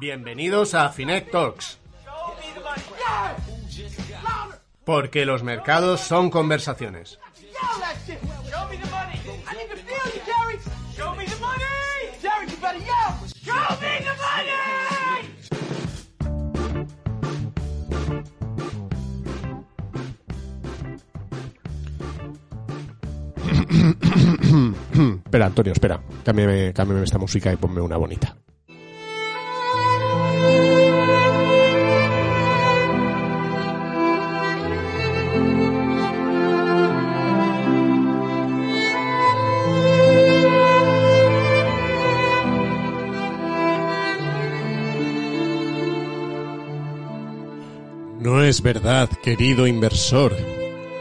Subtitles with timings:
[0.00, 1.78] Bienvenidos a Finet Talks.
[4.84, 7.20] Porque los mercados son conversaciones.
[25.24, 26.00] espera, Antonio, espera.
[26.24, 28.36] Cámbiame, cámbiame esta música y ponme una bonita.
[48.48, 50.36] Es verdad, querido inversor,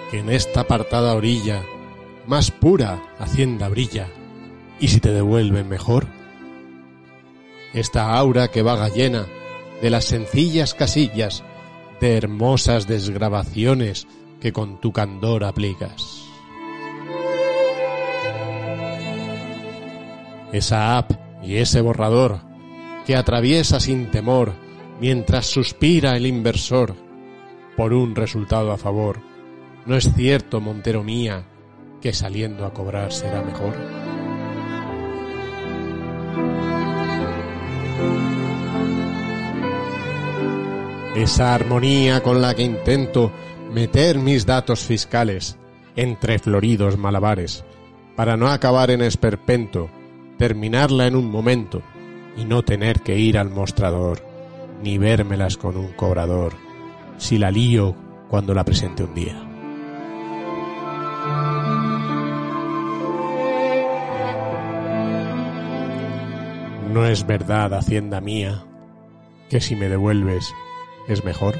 [0.09, 1.63] que en esta apartada orilla
[2.25, 4.07] más pura hacienda brilla,
[4.79, 6.07] y si te devuelven mejor.
[7.73, 9.27] Esta aura que vaga llena
[9.79, 11.43] de las sencillas casillas,
[12.01, 14.07] de hermosas desgrabaciones
[14.41, 16.23] que con tu candor aplicas.
[20.51, 21.11] Esa app
[21.43, 22.39] y ese borrador
[23.05, 24.53] que atraviesa sin temor
[24.99, 27.04] mientras suspira el inversor
[27.75, 29.19] por un resultado a favor.
[29.85, 31.45] No es cierto, Montero mía,
[32.01, 33.73] que saliendo a cobrar será mejor.
[41.15, 43.31] Esa armonía con la que intento
[43.71, 45.57] meter mis datos fiscales
[45.95, 47.63] entre floridos malabares,
[48.15, 49.89] para no acabar en esperpento,
[50.37, 51.81] terminarla en un momento
[52.35, 54.21] y no tener que ir al mostrador,
[54.83, 56.64] ni vérmelas con un cobrador,
[57.17, 57.95] si la lío
[58.29, 59.41] cuando la presente un día.
[66.91, 68.63] No es verdad, hacienda mía,
[69.49, 70.53] que si me devuelves
[71.07, 71.55] es mejor.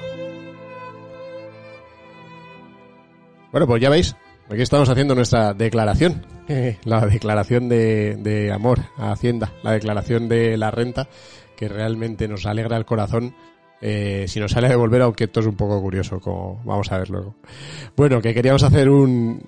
[3.51, 4.15] Bueno, pues ya veis,
[4.49, 6.25] aquí estamos haciendo nuestra declaración,
[6.83, 11.07] la declaración de, amor a Hacienda, la declaración de la renta,
[11.55, 13.35] que realmente nos alegra el corazón
[13.81, 16.97] eh, si nos sale a devolver, aunque esto es un poco curioso, como vamos a
[16.97, 17.35] ver luego.
[17.95, 19.41] Bueno, que queríamos hacer un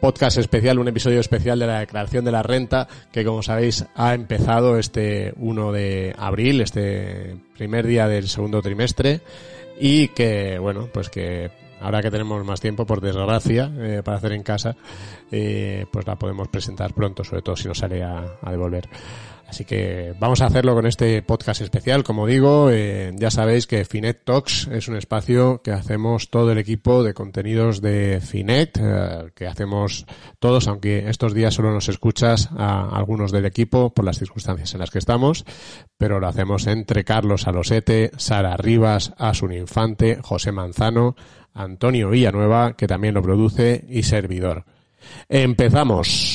[0.00, 4.14] podcast especial, un episodio especial de la declaración de la renta, que como sabéis ha
[4.14, 9.22] empezado este 1 de abril, este primer día del segundo trimestre,
[9.80, 14.32] y que, bueno, pues que ahora que tenemos más tiempo, por desgracia, eh, para hacer
[14.32, 14.76] en casa,
[15.32, 18.88] eh, pues la podemos presentar pronto, sobre todo si nos sale a devolver.
[19.48, 22.02] Así que vamos a hacerlo con este podcast especial.
[22.02, 26.58] Como digo, eh, ya sabéis que Finet Talks es un espacio que hacemos todo el
[26.58, 30.06] equipo de contenidos de Finet, eh, que hacemos
[30.38, 34.80] todos, aunque estos días solo nos escuchas a algunos del equipo por las circunstancias en
[34.80, 35.44] las que estamos,
[35.98, 41.16] pero lo hacemos entre Carlos Alosete, Sara Rivas, Asun Infante, José Manzano,
[41.52, 44.64] Antonio Villanueva, que también lo produce, y servidor.
[45.28, 46.33] Empezamos.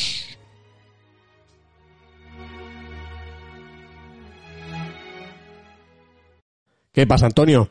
[6.99, 7.69] ¿Qué pasa, Antonio?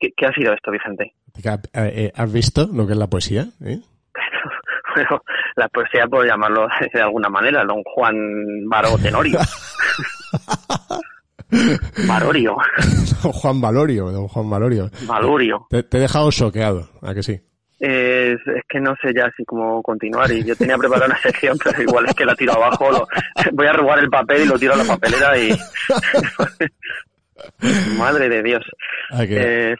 [0.00, 1.12] ¿Qué, ha sido esto, Vicente?
[1.44, 3.48] Eh, eh, ¿Has visto lo que es la poesía?
[3.62, 3.78] ¿Eh?
[4.94, 5.22] bueno,
[5.56, 8.16] la poesía puedo llamarlo de alguna manera, don Juan
[8.66, 9.40] Baro Tenorio.
[12.08, 12.56] Valorio.
[13.22, 14.90] Don Juan Valorio, don Juan Valorio.
[15.06, 15.66] Valorio.
[15.68, 17.38] Te, he dejado choqueado, ¿a que sí?
[17.78, 18.38] Es,
[18.70, 22.06] que no sé ya así cómo continuar y yo tenía preparada una sección, pero igual
[22.06, 23.06] es que la tiro abajo,
[23.52, 25.50] voy a robar el papel y lo tiro a la papelera y
[27.98, 28.62] Madre de Dios.
[29.10, 29.76] Hay que, eh,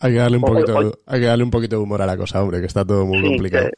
[0.00, 2.66] darle un poquito, hay que darle un poquito de humor a la cosa, hombre, que
[2.66, 3.68] está todo muy complicado.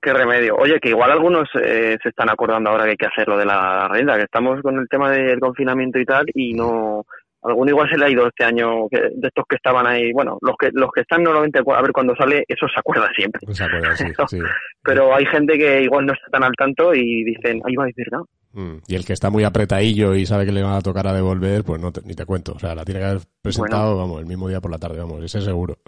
[0.00, 0.56] qué remedio.
[0.56, 3.46] Oye, que igual algunos eh, se están acordando ahora que hay que hacer lo de
[3.46, 7.04] la renta, que estamos con el tema del confinamiento y tal, y no,
[7.48, 10.56] alguno igual se le ha ido este año de estos que estaban ahí bueno los
[10.58, 13.96] que los que están normalmente a ver cuando sale eso se acuerda siempre se acuerda,
[13.96, 14.38] sí, sí.
[14.82, 17.86] pero hay gente que igual no está tan al tanto y dicen ahí va a
[17.86, 18.78] decir no Mm.
[18.86, 21.64] Y el que está muy apretadillo y sabe que le van a tocar a devolver,
[21.64, 22.54] pues no ni te cuento.
[22.54, 25.22] O sea, la tiene que haber presentado, vamos, el mismo día por la tarde, vamos,
[25.22, 25.78] ese seguro.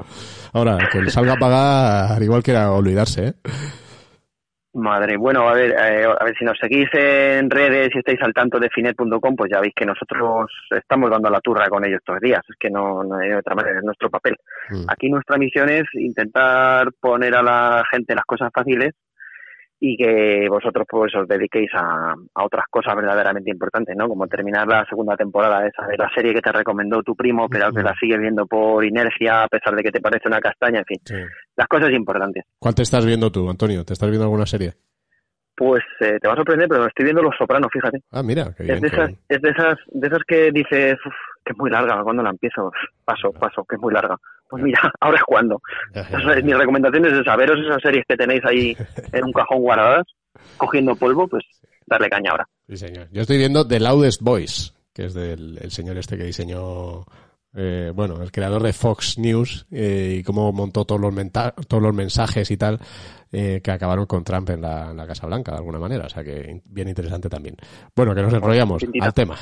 [0.52, 3.34] Ahora, que le salga a pagar, igual que era olvidarse, ¿eh?
[4.72, 8.32] Madre, bueno, a ver, eh, a ver si nos seguís en redes y estáis al
[8.32, 12.20] tanto de finet.com, pues ya veis que nosotros estamos dando la turra con ellos estos
[12.20, 14.36] días, es que no, no hay otra manera, es nuestro papel.
[14.70, 14.84] Mm.
[14.86, 18.94] Aquí nuestra misión es intentar poner a la gente las cosas fáciles
[19.82, 24.08] y que vosotros pues os dediquéis a, a, otras cosas verdaderamente importantes, ¿no?
[24.08, 27.48] Como terminar la segunda temporada de esa de la serie que te recomendó tu primo,
[27.48, 30.80] pero que la sigues viendo por inercia a pesar de que te parece una castaña,
[30.80, 32.44] en fin, las cosas importantes.
[32.58, 33.82] ¿Cuál te estás viendo tú, Antonio?
[33.84, 34.74] ¿Te estás viendo alguna serie?
[35.56, 37.98] Pues eh, te va a sorprender, pero estoy viendo Los Sopranos, fíjate.
[38.12, 38.76] Ah, mira, qué bien.
[38.76, 42.02] Es de esas, es de esas, de esas que dices uf, que es muy larga
[42.02, 42.70] cuando la empiezo.
[43.04, 44.16] Paso, paso, que es muy larga.
[44.50, 45.60] Pues mira, ahora es cuando.
[45.94, 48.76] Entonces, mi recomendación es esa, veros esas series que tenéis ahí
[49.12, 50.04] en un cajón guardadas,
[50.56, 51.44] cogiendo polvo, pues
[51.86, 52.48] darle caña ahora.
[52.68, 53.08] Sí, señor.
[53.12, 57.04] Yo estoy viendo The Loudest Voice, que es del el señor este que diseñó,
[57.54, 61.82] eh, bueno, el creador de Fox News eh, y cómo montó todos los, menta- todos
[61.82, 62.78] los mensajes y tal
[63.32, 66.06] eh, que acabaron con Trump en la, en la Casa Blanca, de alguna manera.
[66.06, 67.56] O sea que bien interesante también.
[67.94, 69.36] Bueno, que nos enrollamos al tema.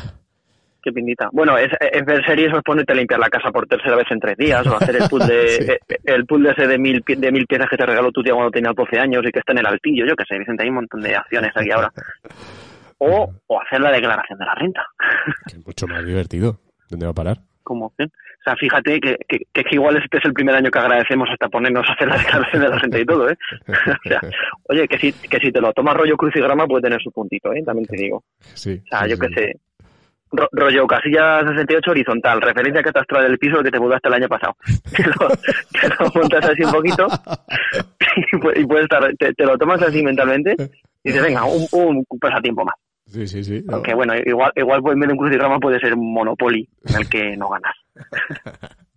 [0.88, 1.28] Qué pindita.
[1.32, 4.06] Bueno, es, es ver series o es ponerte a limpiar la casa por tercera vez
[4.10, 5.70] en tres días o hacer el puzzle, Sí.
[5.70, 8.50] eh, el ese de mil, pie- de mil piezas que te regaló tu tía cuando
[8.50, 10.06] tenías 12 años y que está en el altillo.
[10.06, 11.92] Yo qué sé, Vicente, hay un montón de acciones aquí ahora.
[12.98, 14.86] O, o hacer la declaración de la renta.
[15.46, 16.58] Es mucho más divertido.
[16.88, 17.36] ¿Dónde va a parar?
[17.62, 18.10] como opción.
[18.10, 21.50] O sea, fíjate que, que, que igual este es el primer año que agradecemos hasta
[21.50, 23.36] ponernos a hacer la declaración de la renta y todo, ¿eh?
[23.68, 24.20] o sea,
[24.70, 27.62] oye, que si, que si te lo tomas rollo crucigrama puede tener su puntito, ¿eh?
[27.66, 28.24] También te digo.
[28.54, 28.80] Sí.
[28.84, 29.20] O sea, sí, yo sí.
[29.20, 29.60] qué sé.
[30.30, 34.56] Ro- rollo casilla 68 horizontal, referencia catastral del piso que te mudaste el año pasado.
[34.96, 35.12] Te lo,
[35.80, 37.06] te lo montas así un poquito
[38.32, 40.54] y, pu- y puedes estar, te, te lo tomas así mentalmente
[41.04, 42.74] y dices, venga, un, un pasatiempo más.
[43.06, 43.62] Sí, sí, sí.
[43.64, 43.76] No.
[43.76, 46.96] Aunque bueno, igual, igual pues, en vez de un crucigrama puede ser un Monopoly en
[46.96, 47.74] el que no ganas.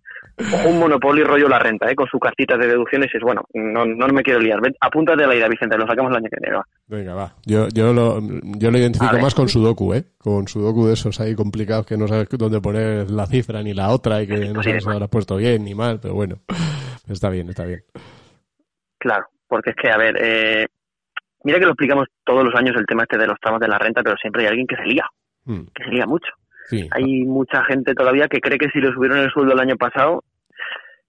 [0.66, 1.94] Un Monopoly rollo la renta, ¿eh?
[1.94, 3.10] con su cartita de deducciones.
[3.12, 4.60] Y es bueno, no, no me quiero liar.
[4.60, 6.56] Ven, apúntate a la idea, Vicente, lo sacamos el año que viene.
[6.56, 6.64] va.
[6.86, 7.34] Venga, va.
[7.44, 10.04] Yo, yo, lo, yo lo identifico más con Sudoku, ¿eh?
[10.18, 13.90] Con Sudoku de esos ahí complicados que no sabes dónde poner la cifra ni la
[13.90, 16.36] otra y que no sabes si lo has puesto bien ni mal, pero bueno.
[17.08, 17.82] Está bien, está bien.
[18.98, 20.66] Claro, porque es que, a ver, eh,
[21.44, 23.78] mira que lo explicamos todos los años el tema este de los tramos de la
[23.78, 25.04] renta, pero siempre hay alguien que se lía,
[25.44, 26.30] Mm, que se lía mucho.
[26.68, 26.88] Sí.
[26.92, 30.24] Hay mucha gente todavía que cree que si le subieron el sueldo el año pasado,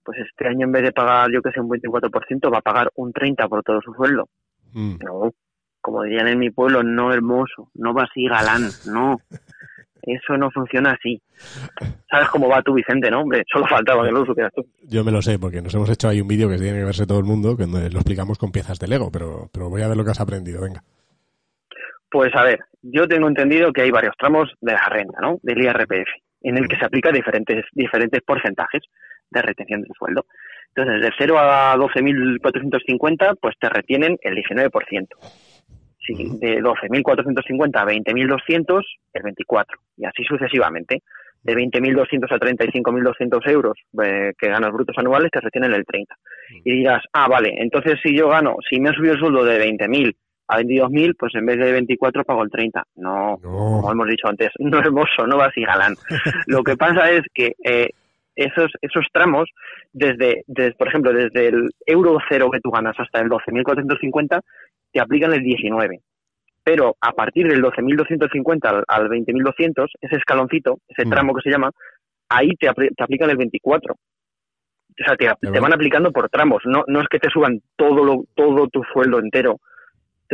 [0.04, 2.92] pues este año en vez de pagar, yo que sé, un 24%, va a pagar
[2.96, 4.28] un 30% por todo su sueldo.
[4.74, 5.32] Mm, No,
[5.82, 9.18] como dirían en mi pueblo, no hermoso, no va así galán, no.
[10.06, 11.22] Eso no funciona así.
[12.12, 13.22] ¿Sabes cómo va tú, Vicente, no?
[13.22, 14.66] Hombre, solo faltaba que lo supieras tú.
[14.90, 17.06] Yo me lo sé, porque nos hemos hecho ahí un vídeo que tiene que verse
[17.08, 19.96] todo el mundo, que lo explicamos con piezas de Lego, pero, pero voy a ver
[19.96, 20.84] lo que has aprendido, venga.
[22.14, 25.40] Pues a ver, yo tengo entendido que hay varios tramos de la renta, ¿no?
[25.42, 26.10] Del IRPF,
[26.44, 28.84] en el que se aplica diferentes, diferentes porcentajes
[29.32, 30.28] de retención del sueldo.
[30.76, 35.08] Entonces, de 0 a 12.450, pues te retienen el 19%.
[36.06, 36.38] Si Ujú.
[36.38, 38.84] de 12.450 a 20.200,
[39.14, 39.66] el 24%.
[39.98, 41.02] Y así sucesivamente.
[41.42, 43.74] De 20.200 a 35.200 euros
[44.06, 46.06] eh, que ganas brutos anuales, te retienen el 30%.
[46.64, 49.60] Y dirás, ah, vale, entonces si yo gano, si me ha subido el sueldo de
[49.60, 50.16] 20.000
[50.54, 52.84] a 22.000, pues en vez de 24 pago el 30.
[52.96, 55.96] No, como hemos dicho antes, no es hermoso, no va así galán.
[56.48, 57.90] Lo que pasa es que eh,
[58.36, 59.50] esos esos tramos,
[59.92, 64.42] desde, desde, por ejemplo, desde el euro cero que tú ganas hasta el 12.450,
[64.92, 66.00] te aplican el 19.
[66.64, 71.10] Pero a partir del 12.250 al, al 20.200, ese escaloncito, ese Mm.
[71.10, 71.72] tramo que se llama,
[72.30, 73.94] ahí te, te aplican el 24.
[73.94, 76.62] O sea, te, te van aplicando por tramos.
[76.66, 79.73] No, no es que te suban todo, lo, todo tu sueldo entero, te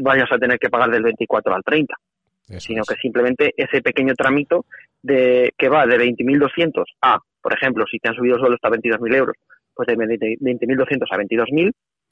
[0.02, 1.94] vayas a tener que pagar del 24 al 30
[2.50, 2.88] Eso sino es.
[2.88, 4.66] que simplemente ese pequeño tramito
[5.02, 9.16] de que va de 20.200 a, por ejemplo, si te han subido solo hasta 22.000
[9.16, 9.36] euros,
[9.74, 11.72] pues de 20 20.200 a 22.000,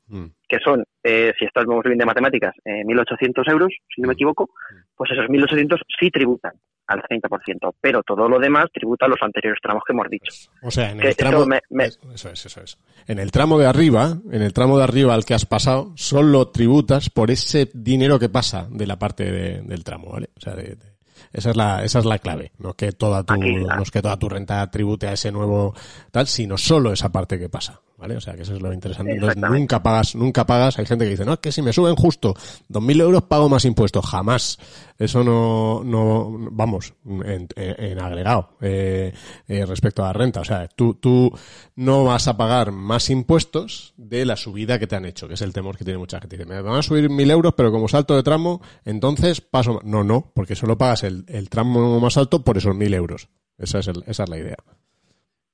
[0.10, 4.14] Mm, que son, eh, si estamos bien de matemáticas, eh, 1.800 euros, si no me
[4.14, 4.50] equivoco,
[4.96, 6.54] pues esos 1.800 sí tributan
[6.88, 10.32] al 30%, pero todo lo demás tributa a los anteriores tramos que hemos dicho.
[10.62, 11.46] O sea, en el tramo...
[11.46, 12.78] me- me- Eso es, eso es.
[13.08, 16.48] En el tramo de arriba, en el tramo de arriba al que has pasado, solo
[16.50, 20.30] tributas por ese dinero que pasa de la parte de- del tramo, ¿vale?
[20.38, 20.98] O sea, de- de-
[21.34, 22.52] esa es la, esa es la clave.
[22.58, 25.74] No que toda tu, Aquí, no es que toda tu renta tribute a ese nuevo
[26.12, 28.16] tal, sino solo esa parte que pasa, ¿vale?
[28.16, 29.12] O sea, que eso es lo interesante.
[29.14, 30.78] Entonces, nunca pagas, nunca pagas.
[30.80, 32.34] Hay gente que dice, no, es que si me suben justo
[32.70, 34.06] 2.000 euros pago más impuestos.
[34.06, 34.58] Jamás.
[35.00, 39.14] Eso no, no, vamos, en, en- en agregado, eh,
[39.48, 40.42] eh, respecto a la renta.
[40.42, 41.32] O sea, tú, tú
[41.76, 45.42] no vas a pagar más impuestos de la subida que te han hecho, que es
[45.42, 46.38] el temor que tiene mucha gente.
[46.38, 49.84] Dice, me van a subir 1.000 euros, pero como salto de tramo, entonces paso, más".
[49.84, 53.30] no, no, porque solo pagas el, el tramo más alto por esos 1.000 euros.
[53.60, 54.58] Esa es, el- esa es la idea.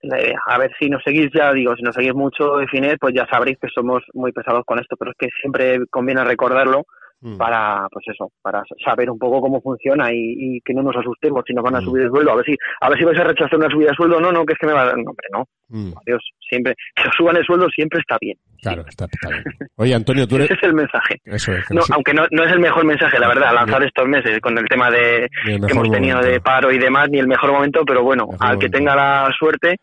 [0.03, 0.38] Idea.
[0.48, 3.25] A ver, si nos seguís ya, digo, si nos seguís mucho de Finet, pues ya
[3.31, 6.83] sabréis que somos muy pesados con esto, pero es que siempre conviene recordarlo
[7.25, 7.38] Mm.
[7.38, 10.17] para, pues eso, para saber un poco cómo funciona y,
[10.57, 11.86] y que no nos asustemos si nos van a Mm.
[11.86, 12.31] subir el sueldo.
[12.33, 14.19] A ver si, a ver si vais a rechazar una subida de sueldo.
[14.19, 14.98] No, no, que es que me va a dar.
[14.98, 15.45] No, hombre, no.
[15.69, 16.22] Mm, Adiós.
[16.50, 18.36] Siempre, que os suban el sueldo siempre está bien.
[18.62, 19.43] claro, está, está bien.
[19.77, 20.51] Oye, Antonio, tú eres...
[20.51, 21.15] Ese es el mensaje.
[21.24, 24.41] Eso es, No, aunque no, no es el mejor mensaje, la verdad, lanzar estos meses
[24.41, 26.29] con el tema de el que hemos tenido momento.
[26.33, 29.29] de paro y demás, ni el mejor momento, pero bueno, Mejor al que tenga la
[29.39, 29.77] suerte,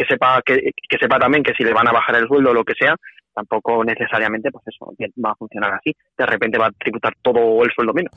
[0.00, 0.54] que sepa que,
[0.88, 2.96] que sepa también que si le van a bajar el sueldo o lo que sea,
[3.34, 5.94] tampoco necesariamente pues eso va a funcionar así.
[6.16, 8.12] De repente va a tributar todo el sueldo menos.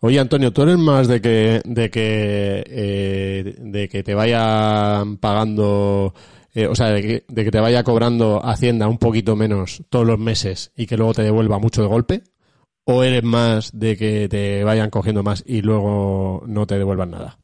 [0.00, 6.14] Oye Antonio tú eres más de que de que eh, de que te vayan pagando
[6.54, 10.06] eh, o sea de que, de que te vaya cobrando Hacienda un poquito menos todos
[10.06, 12.22] los meses y que luego te devuelva mucho de golpe
[12.84, 17.36] o eres más de que te vayan cogiendo más y luego no te devuelvan nada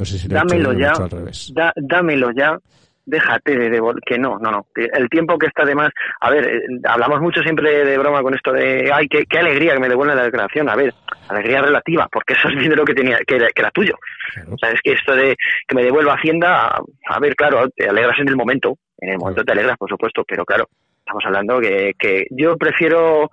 [0.00, 0.92] no sé si dámelo ya.
[0.92, 1.52] al revés.
[1.76, 2.58] dámelo ya.
[3.04, 5.90] Déjate de devolver, que no, no, no, el tiempo que está de más,
[6.20, 9.80] a ver, eh, hablamos mucho siempre de broma con esto de, ay, qué, alegría que
[9.80, 10.94] me devuelvan la declaración, a ver,
[11.28, 13.94] alegría relativa, porque eso es dinero que tenía, que era, tuyo.
[14.52, 15.34] O sea, es que esto de
[15.66, 19.44] que me devuelva Hacienda, a ver, claro, te alegras en el momento, en el momento
[19.44, 23.30] te alegras, por supuesto, pero claro, estamos hablando que, que yo prefiero,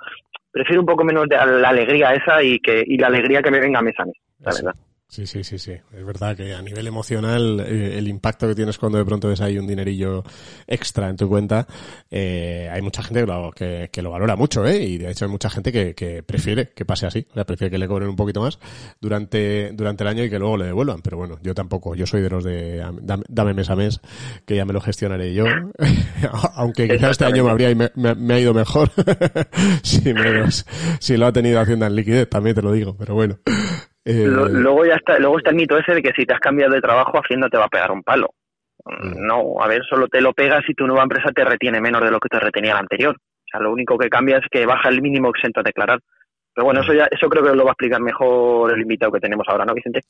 [0.50, 3.59] prefiero un poco menos de la alegría esa y que, y la alegría que me
[3.59, 4.05] venga a mesa,
[4.39, 4.87] la verdad.
[5.09, 5.71] Sí, sí, sí, sí.
[5.71, 9.39] Es verdad que a nivel emocional eh, el impacto que tienes cuando de pronto ves
[9.39, 10.21] ahí un dinerillo
[10.67, 11.65] extra en tu cuenta,
[12.11, 14.83] eh, hay mucha gente que lo, que, lo valora mucho, ¿eh?
[14.83, 17.71] Y de hecho hay mucha gente que, que prefiere que pase así, o sea, prefiere
[17.71, 18.59] que le cobren un poquito más
[18.99, 21.01] durante, durante el año y que luego le devuelvan.
[21.01, 22.85] Pero bueno, yo tampoco, yo soy de los de
[23.29, 24.01] dame, mes a mes,
[24.45, 25.45] que ya me lo gestionaré yo.
[26.55, 28.91] Aunque quizás este año me habría me, ha ido mejor
[29.83, 30.65] si, menos,
[30.99, 33.39] si lo ha tenido Hacienda en liquidez, también te lo digo, pero bueno.
[34.09, 36.73] Eh, luego ya está, luego está el mito ese de que si te has cambiado
[36.73, 38.29] de trabajo, Hacienda te va a pegar un palo.
[38.85, 39.27] Mm.
[39.27, 42.09] No, a ver, solo te lo pegas si tu nueva empresa te retiene menos de
[42.09, 43.17] lo que te retenía la anterior.
[43.17, 45.99] O sea, lo único que cambia es que baja el mínimo exento a declarar.
[46.57, 49.19] Pero bueno, eso ya, eso creo que lo va a explicar mejor el invitado que
[49.19, 50.01] tenemos ahora, ¿no, Vicente?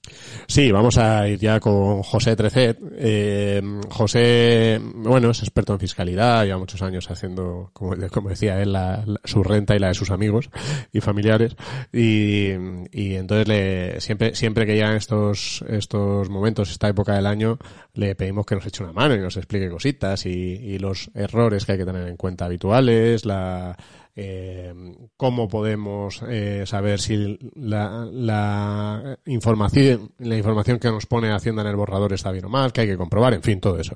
[0.47, 2.79] Sí, vamos a ir ya con José Trecet.
[2.93, 7.97] Eh, José, bueno, es experto en fiscalidad, lleva muchos años haciendo, como,
[8.29, 10.49] decía él, la, su renta y la de sus amigos
[10.93, 11.57] y familiares.
[11.91, 12.51] Y,
[12.93, 17.57] y entonces le, siempre, siempre que llegan estos, estos momentos, esta época del año,
[17.93, 21.65] le pedimos que nos eche una mano y nos explique cositas y, y los errores
[21.65, 23.75] que hay que tener en cuenta habituales, la,
[24.19, 24.73] eh,
[25.15, 31.67] cómo podemos eh, saber si la, la, información la información que nos pone Hacienda en
[31.67, 33.95] el borrador está bien o mal, que hay que comprobar, en fin, todo eso.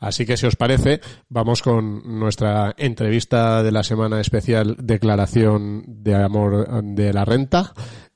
[0.00, 6.16] Así que si os parece, vamos con nuestra entrevista de la semana especial Declaración de
[6.16, 7.72] Amor de la Renta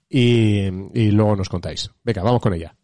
[0.08, 1.88] y, y luego nos contáis.
[2.02, 2.74] Venga, vamos con ella.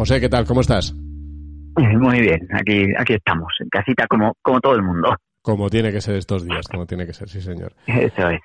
[0.00, 0.46] José, ¿qué tal?
[0.46, 0.94] ¿Cómo estás?
[0.94, 5.14] Muy bien, aquí, aquí estamos, en casita como, como todo el mundo.
[5.42, 7.74] Como tiene que ser estos días, como tiene que ser, sí señor.
[7.86, 8.40] Eso es.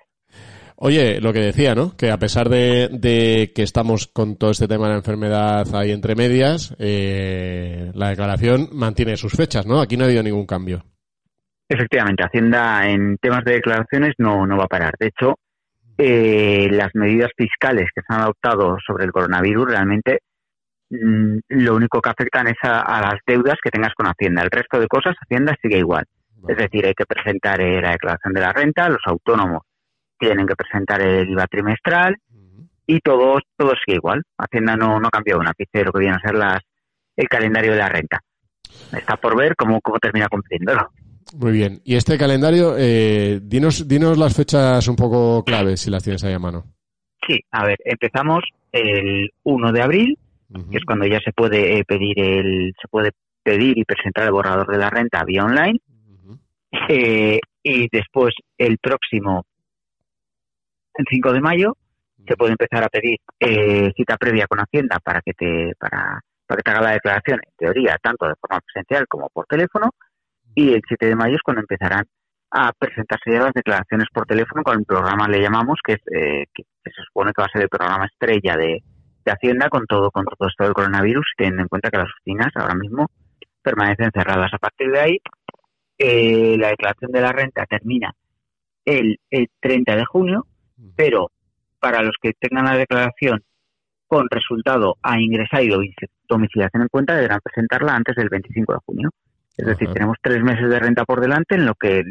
[0.76, 1.96] Oye, lo que decía, ¿no?
[1.96, 6.16] Que a pesar de, que estamos con todo este tema de la enfermedad ahí entre
[6.16, 9.80] medias, eh, la declaración mantiene sus fechas, ¿no?
[9.80, 10.84] Aquí no ha habido ningún cambio.
[11.70, 14.96] Efectivamente, Hacienda en temas de declaraciones no, no va a parar.
[15.00, 15.36] De hecho,
[15.98, 20.20] eh, las medidas fiscales que se han adoptado sobre el coronavirus realmente
[21.50, 24.44] lo único que afectan es a, las deudas que tengas con Hacienda.
[24.44, 26.06] El resto de cosas, Hacienda sigue igual.
[26.48, 29.64] Es decir, hay que presentar eh, la declaración de la renta, los autónomos
[30.18, 32.16] tienen que presentar el IVA trimestral
[32.88, 34.22] y todo, todo sigue igual.
[34.38, 36.60] Hacienda no, no ha cambiado ápice de lo que viene a ser las,
[37.16, 38.22] el calendario de la renta.
[38.96, 40.90] Está por ver cómo, cómo termina cumpliéndolo.
[41.38, 41.82] Muy bien.
[41.84, 46.34] Y este calendario, eh, dinos, dinos las fechas un poco claves, si las tienes ahí
[46.34, 46.64] a mano.
[47.28, 50.20] Sí, a ver, empezamos el 1 de abril
[50.54, 53.12] que es cuando ya se puede eh, pedir el se puede
[53.44, 55.80] pedir y presentar el borrador de la renta vía online.
[56.90, 59.46] Eh, y después el próximo
[60.94, 61.78] el 5 de mayo
[62.28, 66.58] se puede empezar a pedir eh, cita previa con Hacienda para que te para, para
[66.58, 69.92] que te haga la declaración en teoría tanto de forma presencial como por teléfono.
[70.54, 72.06] Y el 7 de mayo es cuando empezarán
[72.52, 76.64] a presentarse ya las declaraciones por teléfono con el programa le llamamos que es que
[76.84, 78.82] se supone que va a ser el programa estrella de,
[79.26, 82.52] de Hacienda con todo, con todo esto del coronavirus, teniendo en cuenta que las oficinas
[82.56, 83.10] ahora mismo
[83.62, 84.54] permanecen cerradas.
[84.54, 85.22] A partir de ahí,
[85.98, 88.14] eh, la declaración de la renta termina
[88.86, 89.18] el,
[89.60, 90.46] 30 de junio,
[90.96, 91.32] pero
[91.80, 93.44] para los que tengan la declaración
[94.08, 95.94] con resultado a ingresar y
[96.30, 99.10] domiciliación en cuenta, deberán presentarla antes del 25 de junio.
[99.58, 102.04] Es decir, tenemos tres meses de renta por delante, en lo que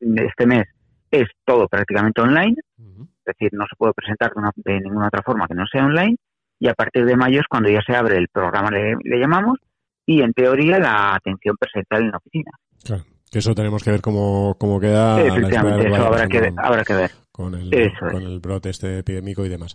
[0.00, 0.66] este mes
[1.10, 5.54] es todo prácticamente online, es decir, no se puede presentar de ninguna otra forma que
[5.54, 6.16] no sea online,
[6.58, 9.58] y a partir de mayo es cuando ya se abre el programa, le, llamamos,
[10.06, 12.50] y en teoría la atención presencial en la oficina.
[12.82, 15.20] Claro, que eso tenemos que ver cómo, cómo queda.
[15.20, 17.10] efectivamente, eso habrá que, habrá que ver.
[17.34, 19.74] Con el, con el brote este epidémico y demás.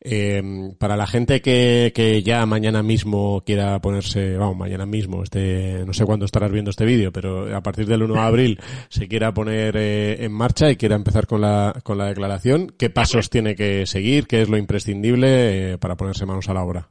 [0.00, 0.42] Eh,
[0.78, 5.92] para la gente que, que ya mañana mismo quiera ponerse, vamos, mañana mismo, este, no
[5.92, 9.34] sé cuándo estarás viendo este vídeo, pero a partir del 1 de abril se quiera
[9.34, 13.54] poner eh, en marcha y quiera empezar con la, con la declaración, ¿qué pasos tiene
[13.54, 14.26] que seguir?
[14.26, 16.88] ¿Qué es lo imprescindible eh, para ponerse manos a la obra?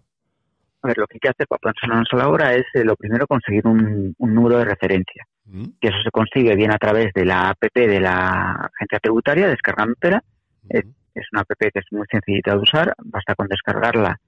[0.83, 2.95] A ver, lo que hay que hacer para ponerse manos a la obra es lo
[2.95, 5.25] primero conseguir un, un número de referencia.
[5.45, 5.65] Mm.
[5.79, 10.23] Que eso se consigue bien a través de la app de la agencia tributaria, descargándotela.
[10.63, 10.77] Mm.
[11.13, 14.19] Es una app que es muy sencillita de usar, basta con descargarla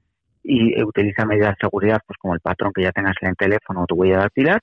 [0.44, 3.84] y utiliza medidas de seguridad, pues como el patrón que ya tengas en el teléfono
[3.84, 4.62] o tu huella dactilar,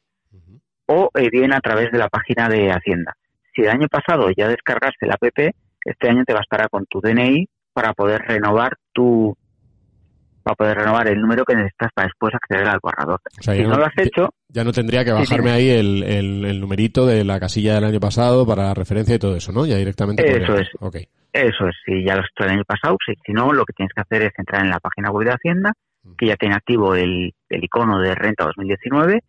[0.86, 3.14] o eh, bien a través de la página de Hacienda.
[3.54, 5.22] Si el año pasado ya descargaste la app,
[5.84, 9.36] este año te bastará con tu DNI para poder renovar tu,
[10.44, 13.20] para poder renovar el número que necesitas para después acceder al borrador.
[13.40, 14.28] si no, lo has hecho...
[14.48, 18.46] Ya no tendría que bajarme ahí el, el, numerito de la casilla del año pasado
[18.46, 19.66] para referencia y todo eso, ¿no?
[19.66, 20.24] Ya directamente.
[20.24, 20.68] Eso es.
[20.78, 21.08] Okay.
[21.32, 21.74] Eso es.
[21.84, 24.22] Si ya lo has hecho el año pasado, si no, lo que tienes que hacer
[24.22, 25.72] es entrar en la página web de Hacienda,
[26.16, 29.20] que ya tiene activo el, el icono de renta 2019,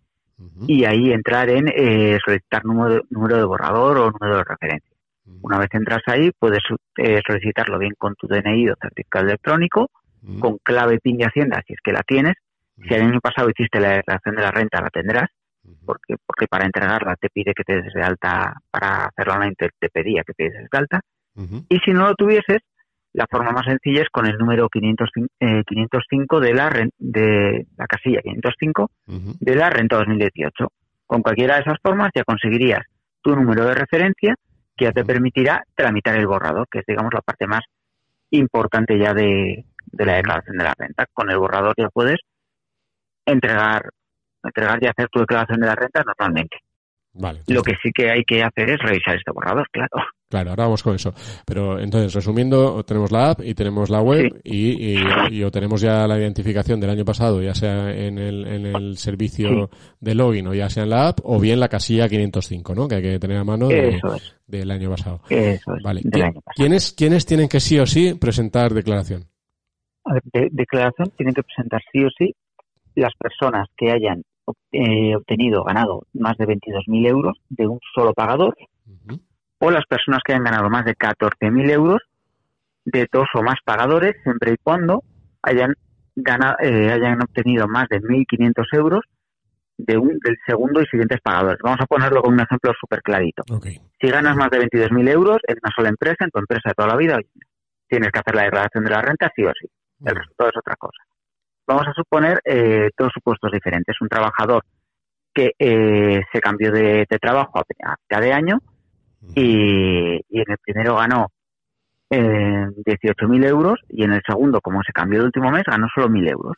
[0.68, 4.96] y ahí entrar en eh, solicitar número, número de borrador o número de referencia.
[5.42, 6.62] Una vez entras ahí, puedes
[6.98, 9.90] eh, solicitarlo bien con tu DNI o certificado electrónico,
[10.40, 12.36] con clave PIN de Hacienda, si es que la tienes.
[12.88, 15.30] Si el año pasado hiciste la declaración de la renta, la tendrás,
[15.86, 19.90] porque, porque para entregarla te pide que te des de alta, para hacerla online te,
[19.90, 21.02] pedía que te des de alta.
[21.70, 22.60] Y si no lo tuvieses,
[23.14, 27.88] la forma más sencilla es con el número 505, eh, 505 de la de la
[27.88, 30.68] casilla 505 de la renta 2018.
[31.06, 32.82] Con cualquiera de esas formas ya conseguirías
[33.22, 34.36] tu número de referencia
[34.76, 37.64] que ya te permitirá tramitar el borrador, que es digamos la parte más
[38.32, 39.66] importante ya de,
[39.96, 41.06] de la declaración de la renta.
[41.14, 42.20] Con el borrador ya puedes
[43.26, 43.90] entregar,
[44.44, 46.58] entregar y hacer tu declaración de la renta normalmente.
[47.18, 49.90] Vale, Lo que sí que hay que hacer es revisar este borrador, claro.
[50.30, 51.14] Claro, ahora vamos con eso.
[51.46, 54.98] Pero entonces, resumiendo, tenemos la app y tenemos la web y,
[55.32, 58.98] y, o tenemos ya la identificación del año pasado, ya sea en el, en el
[58.98, 62.88] servicio de login o ya sea en la app, o bien la casilla 505, ¿no?
[62.88, 65.22] Que hay que tener a mano del año pasado.
[65.30, 66.02] Eso es, vale.
[66.54, 69.30] ¿Quiénes, ¿Quiénes tienen que sí o sí presentar declaración?
[70.34, 72.36] De, declaración tienen que presentar sí o sí
[72.96, 74.24] las personas que hayan
[74.72, 78.56] eh, obtenido, ganado más de 22.000 euros de un solo pagador
[79.60, 82.02] o las personas que hayan ganado más de 14.000 euros
[82.86, 85.04] de dos o más pagadores, siempre y cuando
[85.42, 85.74] hayan,
[86.16, 89.02] ganado, eh, hayan obtenido más de 1.500 euros
[89.78, 91.60] de un, del segundo y siguientes pagadores.
[91.64, 93.44] Vamos a ponerlo con un ejemplo súper clarito.
[94.00, 96.90] Si ganas más de 22.000 euros en una sola empresa, en tu empresa de toda
[96.90, 97.20] la vida,
[97.88, 99.68] tienes que hacer la declaración de la renta sí o sí.
[100.06, 101.04] El resultado es otra cosa.
[101.68, 103.96] Vamos a suponer eh, dos supuestos diferentes.
[104.00, 104.64] Un trabajador
[105.34, 107.64] que eh, se cambió de, trabajo a
[107.98, 108.60] mitad de año
[109.34, 111.32] y, en el primero ganó
[112.10, 116.08] eh, 18.000 euros y en el segundo, como se cambió el último mes, ganó solo
[116.08, 116.56] 1.000 euros.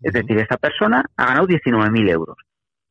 [0.00, 2.36] Es decir, esta persona ha ganado 19.000 euros.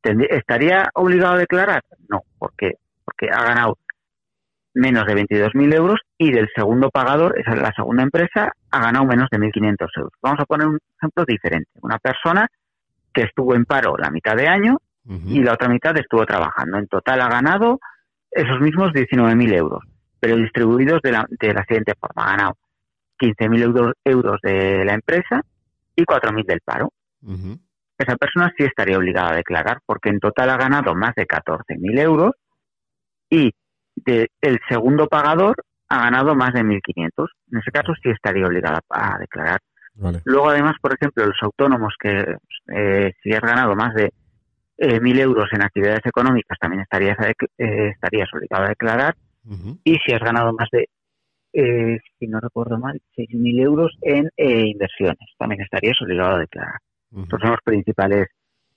[0.04, 1.84] ¿Estaría obligado a declarar?
[2.10, 2.74] No, porque
[3.06, 3.78] porque ha ganado
[4.74, 9.06] menos de 22.000 euros y del segundo pagador, esa es la segunda empresa, ha ganado
[9.06, 10.14] menos de 1.500 euros.
[10.22, 11.70] Vamos a poner un ejemplo diferente.
[11.82, 12.48] Una persona
[13.14, 16.78] que estuvo en paro la mitad de año y la otra mitad estuvo trabajando.
[16.78, 17.80] En total ha ganado
[18.32, 19.84] esos mismos 19.000 euros,
[20.20, 22.24] pero distribuidos de la, de la siguiente forma.
[22.24, 22.58] Ha ganado
[23.20, 25.42] 15.000 euros, euros de la empresa
[25.96, 26.92] y 4.000 del paro.
[27.98, 32.00] Esa persona sí estaría obligada a declarar porque en total ha ganado más de 14.000
[32.00, 32.32] euros
[33.30, 33.52] y
[34.06, 35.56] el segundo pagador
[35.90, 37.28] ha ganado más de 1.500.
[37.52, 39.60] En ese caso sí estaría obligada a declarar.
[40.26, 42.36] Luego, además, por ejemplo, los autónomos que
[42.74, 44.12] eh, si has ganado más de
[44.78, 49.16] eh, 1.000 euros en actividades económicas también estarías, eh, estarías obligado a declarar.
[49.84, 50.88] Y si has ganado más de,
[51.52, 56.80] eh, si no recuerdo mal, 6.000 euros en eh, inversiones, también estarías obligado a declarar.
[57.16, 58.28] Estos son los principales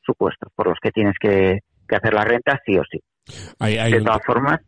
[0.05, 3.01] supuestos por los que tienes que, hacer la renta sí o sí.
[3.59, 4.61] de todas formas,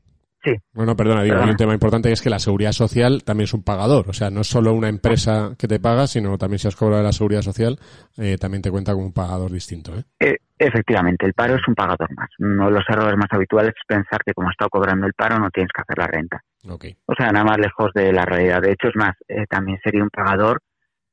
[0.44, 0.53] Sí.
[0.72, 3.55] Bueno, perdona, digo, hay un tema importante que es que la seguridad social también es
[3.55, 4.09] un pagador.
[4.09, 7.03] O sea, no es solo una empresa que te paga, sino también si has cobrado
[7.03, 7.79] la seguridad social,
[8.16, 9.96] eh, también te cuenta como un pagador distinto.
[9.96, 10.05] ¿eh?
[10.20, 10.37] ¿eh?
[10.57, 12.29] efectivamente, el paro es un pagador más.
[12.38, 15.38] Uno de los errores más habituales es pensar que como has estado cobrando el paro
[15.38, 16.40] no tienes que hacer la renta.
[16.68, 16.96] Okay.
[17.07, 18.62] O sea, nada más lejos de la realidad.
[18.62, 20.61] De hecho, es más, eh, también sería un pagador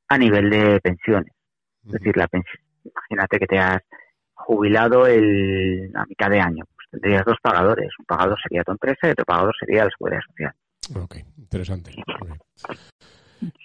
[0.07, 1.31] a nivel de pensiones.
[1.83, 3.81] Es decir, la pensión, imagínate que te has
[4.33, 6.65] jubilado el, a mitad de año
[6.99, 7.89] tendrías dos pagadores.
[7.99, 10.53] Un pagador sería tu empresa y otro pagador sería la seguridad social.
[11.03, 11.91] Ok, interesante.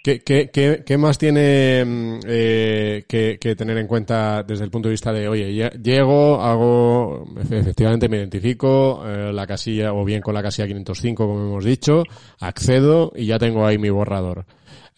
[0.03, 4.71] ¿Qué, qué, qué, qué más tiene mm, eh, que, que, tener en cuenta desde el
[4.71, 10.21] punto de vista de, oye, llego, hago, efectivamente me identifico, eh, la casilla, o bien
[10.21, 12.03] con la casilla 505, como hemos dicho,
[12.39, 14.45] accedo y ya tengo ahí mi borrador.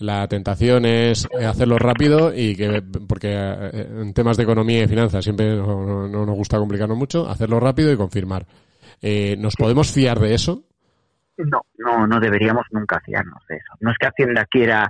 [0.04, 5.24] La tentación es hacerlo rápido y que, porque eh, en temas de economía y finanzas
[5.24, 8.46] siempre no, no nos gusta complicarnos mucho, hacerlo rápido y confirmar.
[9.02, 10.66] Eh, ¿Nos podemos fiar de eso?
[11.38, 13.76] No, no, no deberíamos nunca fiarnos de eso.
[13.80, 14.90] No es que Hacienda quiera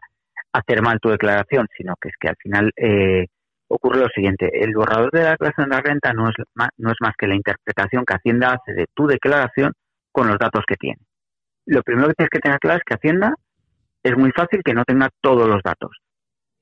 [0.52, 3.28] hacer mal tu declaración, sino que es que al final eh,
[3.68, 4.50] ocurre lo siguiente.
[4.52, 7.28] El borrador de la declaración de la renta no es, más, no es más que
[7.28, 9.74] la interpretación que Hacienda hace de tu declaración
[10.12, 11.02] con los datos que tiene.
[11.68, 13.36] Lo primero que tienes que tener claro es que Hacienda
[14.04, 15.98] es muy fácil que no tenga todos los datos.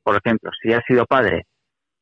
[0.04, 1.48] Por ejemplo, si has sido padre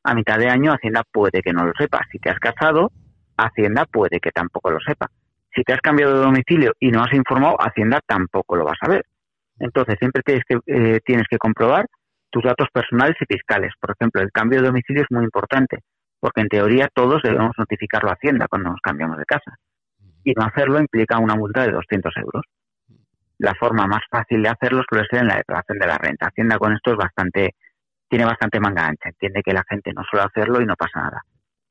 [0.04, 2.00] a mitad de año, Hacienda puede que no lo sepa.
[2.12, 2.90] Si te has casado,
[3.36, 5.10] Hacienda puede que tampoco lo sepa.
[5.54, 8.86] Si te has cambiado de domicilio y no has informado, Hacienda tampoco lo va a
[8.86, 9.04] saber.
[9.58, 11.86] Entonces, siempre tienes que, eh, tienes que comprobar
[12.30, 13.72] tus datos personales y fiscales.
[13.80, 15.80] Por ejemplo, el cambio de domicilio es muy importante,
[16.20, 19.56] porque en teoría todos debemos notificarlo a Hacienda cuando nos cambiamos de casa.
[20.22, 22.44] Y no hacerlo implica una multa de 200 euros.
[23.40, 26.26] La forma más fácil de hacerlo suele ser en la declaración de la renta.
[26.26, 27.54] Hacienda con esto es bastante,
[28.06, 29.08] tiene bastante manga ancha.
[29.08, 31.22] Entiende que la gente no suele hacerlo y no pasa nada.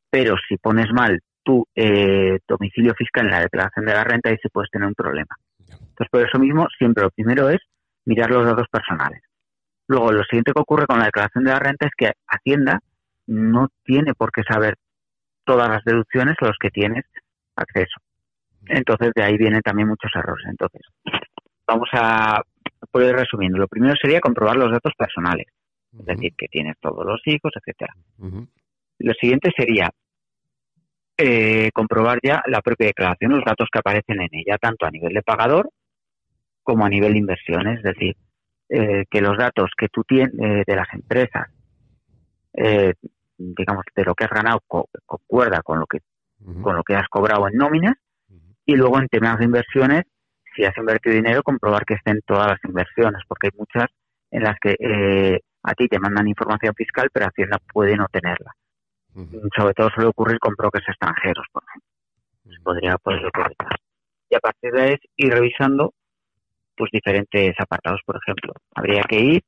[0.10, 4.38] Pero si pones mal tu eh, domicilio fiscal en la declaración de la renta y
[4.38, 5.36] se puedes tener un problema.
[5.60, 7.60] Entonces, por eso mismo, siempre lo primero es
[8.06, 9.22] mirar los datos personales.
[9.88, 12.80] Luego, lo siguiente que ocurre con la declaración de la renta es que Hacienda
[13.28, 14.76] no tiene por qué saber
[15.46, 17.06] todas las deducciones a las que tienes
[17.56, 18.00] acceso.
[18.66, 20.46] Entonces, de ahí vienen también muchos errores.
[20.50, 20.82] Entonces,
[21.70, 22.42] vamos a
[22.92, 23.58] por ir resumiendo.
[23.58, 25.48] Lo primero sería comprobar los datos personales,
[25.98, 27.94] es decir, que tienes todos los hijos, etcétera.
[29.00, 29.90] Lo siguiente sería
[31.18, 35.14] eh, comprobar ya la propia declaración, los datos que aparecen en ella, tanto a nivel
[35.14, 35.70] de pagador
[36.64, 37.68] como a nivel de inversión.
[37.68, 38.16] Es decir,
[38.70, 41.48] eh, que los datos que tú tienes eh, de las empresas,
[43.38, 44.62] digamos, de lo que has ganado,
[45.06, 46.00] concuerda con lo que
[46.62, 47.96] con lo que has cobrado en nóminas
[48.66, 50.06] y luego en temas de inversiones,
[50.60, 53.86] si has invertido dinero, comprobar que estén todas las inversiones, porque hay muchas
[54.30, 58.52] en las que a ti te mandan información fiscal, pero Hacienda puede no tenerla.
[59.56, 62.64] Sobre todo suele ocurrir con brokers extranjeros, por ejemplo.
[62.64, 63.56] Podría poder ocurrir.
[64.30, 65.94] Y a partir de ahí ir revisando
[66.76, 68.54] pues diferentes apartados, por ejemplo.
[68.76, 69.44] Habría que ir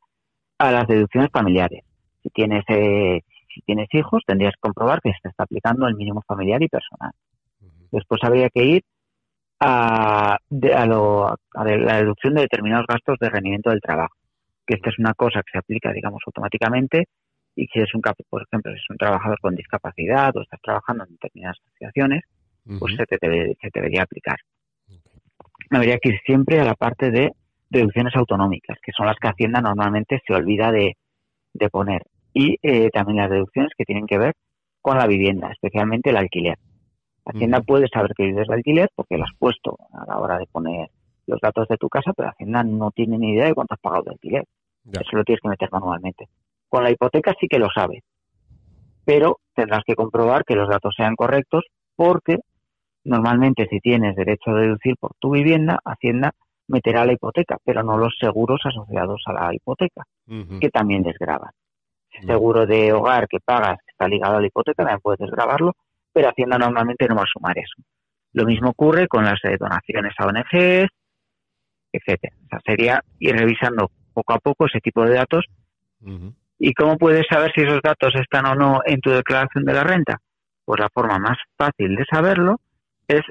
[0.59, 1.83] a las deducciones familiares.
[2.23, 3.21] Si tienes eh,
[3.53, 7.11] si tienes hijos, tendrías que comprobar que se está aplicando el mínimo familiar y personal.
[7.91, 8.83] Después habría que ir
[9.61, 14.15] a, a, lo, a la deducción de determinados gastos de rendimiento del trabajo,
[14.65, 17.05] que esta es una cosa que se aplica, digamos, automáticamente
[17.55, 21.11] y si es un, por ejemplo, es un trabajador con discapacidad o estás trabajando en
[21.11, 22.23] determinadas asociaciones,
[22.79, 24.37] pues se te, se debería aplicar.
[25.69, 27.31] Habría que ir siempre a la parte de
[27.69, 30.95] deducciones autonómicas, que son las que Hacienda normalmente se olvida de,
[31.71, 32.03] poner.
[32.33, 34.33] Y eh, también las deducciones que tienen que ver
[34.81, 36.57] con la vivienda, especialmente el alquiler.
[37.31, 40.47] Hacienda puede saber que vives de alquiler porque lo has puesto a la hora de
[40.47, 40.89] poner
[41.27, 44.03] los datos de tu casa, pero Hacienda no tiene ni idea de cuánto has pagado
[44.03, 44.45] de alquiler.
[44.91, 46.27] Eso lo tienes que meter manualmente.
[46.67, 48.03] Con la hipoteca sí que lo sabe,
[49.05, 51.65] pero tendrás que comprobar que los datos sean correctos
[51.95, 52.39] porque
[53.03, 56.31] normalmente si tienes derecho a deducir por tu vivienda, Hacienda
[56.67, 60.03] meterá la hipoteca, pero no los seguros asociados a la hipoteca,
[60.59, 61.51] que también desgraban.
[62.25, 65.73] Seguro de hogar que pagas que está ligado a la hipoteca también puedes desgrabarlo,
[66.13, 67.81] pero Hacienda normalmente no va a sumar eso.
[68.33, 70.89] Lo mismo ocurre con las donaciones a ONGs,
[71.91, 72.35] etcétera.
[72.45, 75.45] O sea, sería ir revisando poco a poco ese tipo de datos
[76.63, 79.83] ¿Y cómo puedes saber si esos datos están o no en tu declaración de la
[79.83, 80.19] renta?
[80.65, 82.59] Pues la forma más fácil de saberlo
[83.07, 83.21] es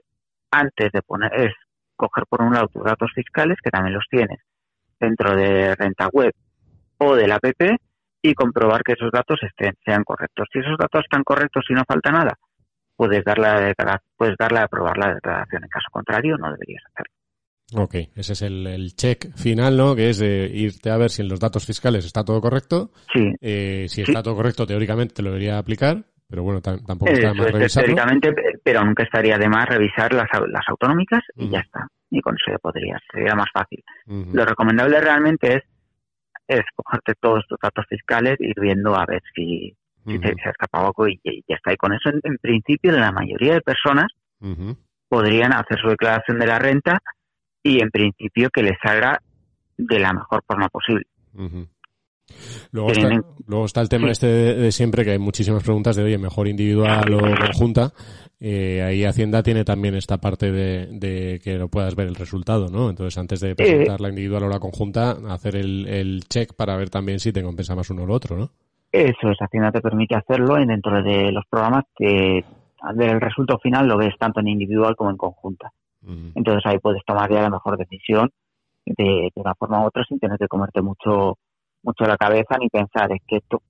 [0.50, 1.54] antes de poner, es
[1.96, 4.40] coger por un lado tus datos fiscales, que también los tienes
[4.98, 6.32] dentro de renta web
[6.98, 7.44] o del app
[8.22, 10.48] y comprobar que esos datos estén, sean correctos.
[10.52, 12.34] Si esos datos están correctos y no falta nada,
[13.00, 15.62] puedes darle a, puedes darle a aprobar la declaración.
[15.64, 17.14] En caso contrario, no deberías hacerlo.
[17.82, 19.96] Ok, ese es el, check final, ¿no?
[19.96, 22.90] Que es de irte a ver si en los datos fiscales está todo correcto.
[23.10, 23.32] Sí.
[23.40, 27.34] Eh, si está todo correcto, teóricamente te lo debería aplicar, pero bueno, tampoco está de
[27.34, 27.86] más revisarlo.
[27.86, 31.86] Teóricamente, pero nunca estaría de más revisar las, las autonómicas y ya está.
[32.10, 33.82] Y con eso ya podrías, sería más fácil.
[34.06, 35.62] Lo recomendable realmente es,
[36.48, 39.74] es cogerte todos tus datos fiscales, ir viendo a ver si,
[40.06, 41.72] si se, ha escapado algo y, ya está.
[41.72, 44.06] Y con eso, en, principio, la mayoría de personas
[45.08, 46.98] podrían hacer su declaración de la renta
[47.62, 49.20] y en principio que les salga
[49.76, 51.06] de la mejor forma posible.
[52.72, 57.12] Luego está, el tema este de, siempre, que hay muchísimas preguntas de, oye, mejor individual
[57.12, 57.92] o conjunta.
[58.38, 62.88] Eh, ahí Hacienda tiene también esta parte de, que no puedas ver el resultado, ¿no?
[62.88, 66.88] Entonces, antes de presentar la individual o la conjunta, hacer el, el check para ver
[66.88, 68.50] también si te compensa más uno o lo otro, ¿no?
[68.92, 72.44] Eso es, Hacienda te permite hacerlo dentro de los programas que
[72.81, 75.72] al ver el resultado final lo ves tanto en individual como en conjunta.
[76.03, 78.31] Entonces ahí puedes tomar ya la mejor decisión
[78.87, 81.37] de, una forma u otra sin tener que comerte mucho
[81.83, 83.62] mucho la cabeza ni pensar es que esto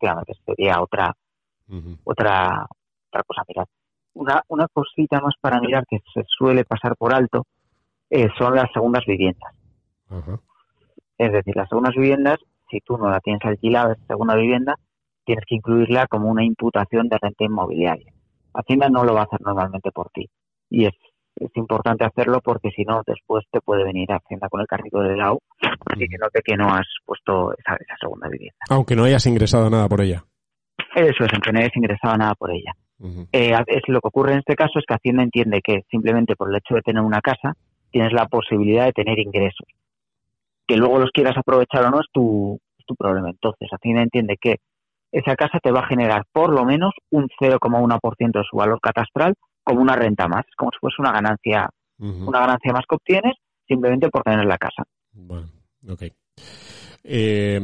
[0.00, 1.14] que sería otra
[2.04, 2.66] otra
[3.08, 3.66] otra cosa mirar
[4.14, 7.46] una una cosita más para mirar que se suele pasar por alto
[8.10, 9.54] eh, son las segundas viviendas.
[11.16, 12.38] Es decir las segundas viviendas
[12.70, 14.74] si tú no la tienes alquilada esa segunda vivienda
[15.24, 18.12] tienes que incluirla como una imputación de renta inmobiliaria
[18.54, 20.28] Hacienda no lo va a hacer normalmente por ti
[20.70, 20.94] y es
[21.40, 25.16] es importante hacerlo porque si no, después te puede venir Hacienda con el carrito de
[25.16, 25.38] lado
[25.96, 28.58] diciéndote que no has puesto esa, esa segunda vivienda.
[28.70, 30.24] Aunque no hayas ingresado nada por ella.
[30.94, 32.72] Eso es, aunque no hayas ingresado nada por ella.
[33.32, 36.50] Eh, es, lo que ocurre en este caso es que Hacienda entiende que simplemente por
[36.50, 37.54] el hecho de tener una casa
[37.90, 39.68] tienes la posibilidad de tener ingresos.
[40.68, 43.30] Que luego los quieras aprovechar o no es tu, es tu problema.
[43.30, 44.56] Entonces, Hacienda entiende que
[45.10, 49.34] esa casa te va a generar por lo menos un 0,1% de su valor catastral
[49.64, 53.34] como una renta más, como si fuese una ganancia, una ganancia más que obtienes
[53.66, 54.84] simplemente por tener la casa.
[55.12, 55.48] Bueno,
[55.88, 56.04] ok.
[57.04, 57.58] Eh,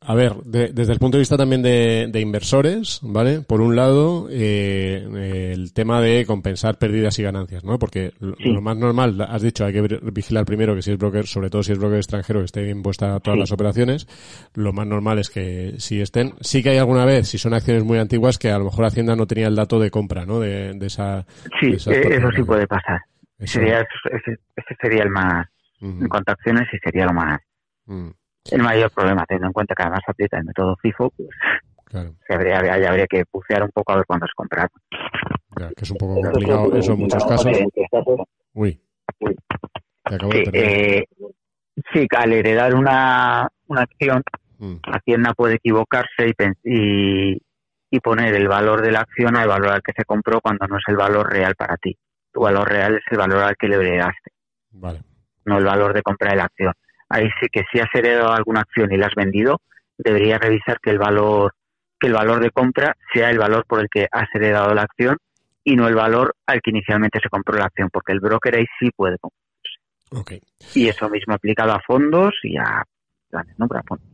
[0.00, 3.40] a ver, desde el punto de vista también de, inversores, ¿vale?
[3.40, 7.78] Por un lado, eh, el tema de compensar pérdidas y ganancias, ¿no?
[7.78, 11.50] Porque lo, más normal, has dicho, hay que vigilar primero que si es broker, sobre
[11.50, 14.08] todo si es broker extranjero, que esté bien puesta todas las operaciones.
[14.54, 17.84] Lo más normal es que si estén, sí que hay alguna vez, si son acciones
[17.84, 20.40] muy antiguas, que a lo mejor Hacienda no tenía el dato de compra, ¿no?
[20.40, 21.24] De, esa.
[21.60, 23.00] Sí, eh, eso sí puede pasar.
[23.38, 25.46] Sería, ese, sería el más,
[25.80, 27.40] en cuanto a acciones, sí sería lo más.
[27.86, 28.10] Mm
[28.52, 31.28] el mayor problema, teniendo en cuenta que además aprieta el método FIFO, pues
[31.90, 34.68] se habría, habría que pucear un poco a ver cuándo es comprar.
[35.56, 37.56] que es un poco complicado eso en muchos casos.
[38.54, 38.80] Uy.
[39.20, 41.04] sí, eh,
[41.92, 44.22] sí, al heredar una, una acción,
[44.58, 44.76] mm.
[44.84, 46.32] Hacienda puede equivocarse
[46.64, 47.42] y,
[47.90, 50.76] y, poner el valor de la acción al valor al que se compró cuando no
[50.76, 51.96] es el valor real para ti.
[52.32, 54.30] Tu valor real es el valor al que le heredaste.
[54.70, 55.00] Vale.
[55.44, 56.72] No el valor de compra de la acción
[57.10, 59.60] ahí sí que si has heredado alguna acción y la has vendido,
[59.98, 61.52] debería revisar que el valor
[61.98, 65.18] que el valor de compra sea el valor por el que has heredado la acción
[65.62, 68.64] y no el valor al que inicialmente se compró la acción, porque el broker ahí
[68.78, 69.50] sí puede comprarse.
[70.10, 70.40] Okay.
[70.74, 72.82] Y eso mismo aplicado a fondos y a
[73.28, 73.68] planes, ¿no?
[73.68, 74.08] Para fondos.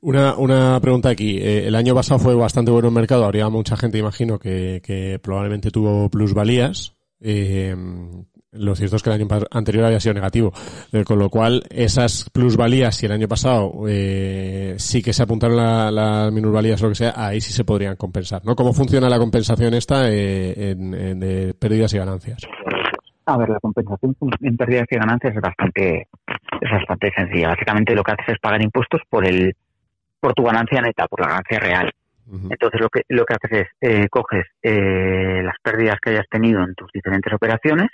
[0.00, 1.38] Una, una pregunta aquí.
[1.38, 3.24] Eh, el año pasado fue bastante bueno el mercado.
[3.24, 6.96] Habría mucha gente, imagino, que, que probablemente tuvo plusvalías.
[7.20, 7.76] Eh,
[8.52, 10.52] lo cierto es que el año anterior había sido negativo,
[10.92, 15.56] eh, con lo cual esas plusvalías, si el año pasado eh, sí que se apuntaron
[15.56, 18.54] las la minusvalías o lo que sea, ahí sí se podrían compensar, ¿no?
[18.54, 22.46] ¿Cómo funciona la compensación esta eh, en, de pérdidas y ganancias?
[23.24, 26.08] A ver, la compensación en pérdidas y ganancias es bastante
[26.60, 27.48] es bastante sencilla.
[27.48, 29.54] Básicamente lo que haces es pagar impuestos por el
[30.20, 31.90] por tu ganancia neta, por la ganancia real.
[32.50, 36.62] Entonces lo que lo que haces es eh, coges eh, las pérdidas que hayas tenido
[36.62, 37.88] en tus diferentes operaciones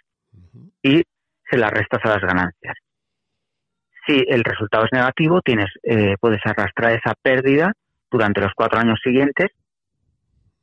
[0.83, 1.03] y
[1.51, 2.77] se las restas a las ganancias.
[4.07, 7.73] Si el resultado es negativo, tienes, eh, puedes arrastrar esa pérdida
[8.11, 9.49] durante los cuatro años siguientes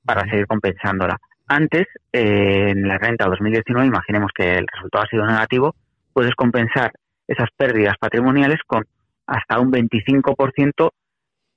[0.03, 1.17] para seguir compensándola.
[1.47, 5.75] Antes, eh, en la renta 2019, imaginemos que el resultado ha sido negativo,
[6.11, 6.91] puedes compensar
[7.27, 8.83] esas pérdidas patrimoniales con
[9.27, 10.91] hasta un 25%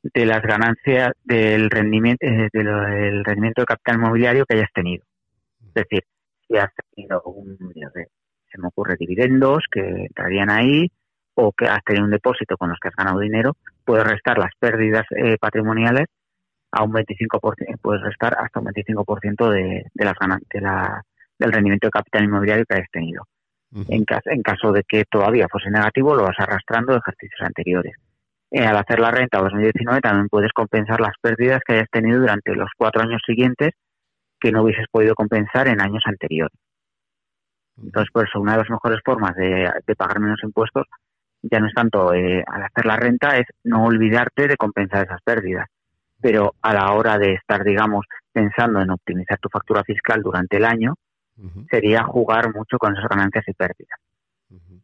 [0.02, 5.04] de las ganancias del rendimiento, eh, del rendimiento de capital inmobiliario que hayas tenido.
[5.66, 6.02] Es decir,
[6.46, 7.56] si has tenido un,
[8.50, 10.90] se me ocurre dividendos que entrarían ahí
[11.34, 14.50] o que has tenido un depósito con los que has ganado dinero, puedes restar las
[14.58, 16.06] pérdidas eh, patrimoniales
[16.72, 21.02] a un 25%, puedes restar hasta un 25% de, de las ganancias, la,
[21.38, 23.22] del rendimiento de capital inmobiliario que hayas tenido.
[23.88, 27.94] en, caso, en caso de que todavía fuese negativo, lo vas arrastrando de ejercicios anteriores.
[28.50, 32.54] Eh, al hacer la renta 2019 también puedes compensar las pérdidas que hayas tenido durante
[32.54, 33.72] los cuatro años siguientes
[34.40, 36.56] que no hubieses podido compensar en años anteriores.
[37.82, 40.86] Entonces, por eso, una de las mejores formas de, pagar menos impuestos
[41.42, 45.22] ya no es tanto eh, al hacer la renta, es no olvidarte de compensar esas
[45.22, 45.66] pérdidas.
[46.20, 50.64] Pero a la hora de estar, digamos, pensando en optimizar tu factura fiscal durante el
[50.64, 50.94] año,
[51.70, 54.00] sería jugar mucho con esas ganancias y pérdidas.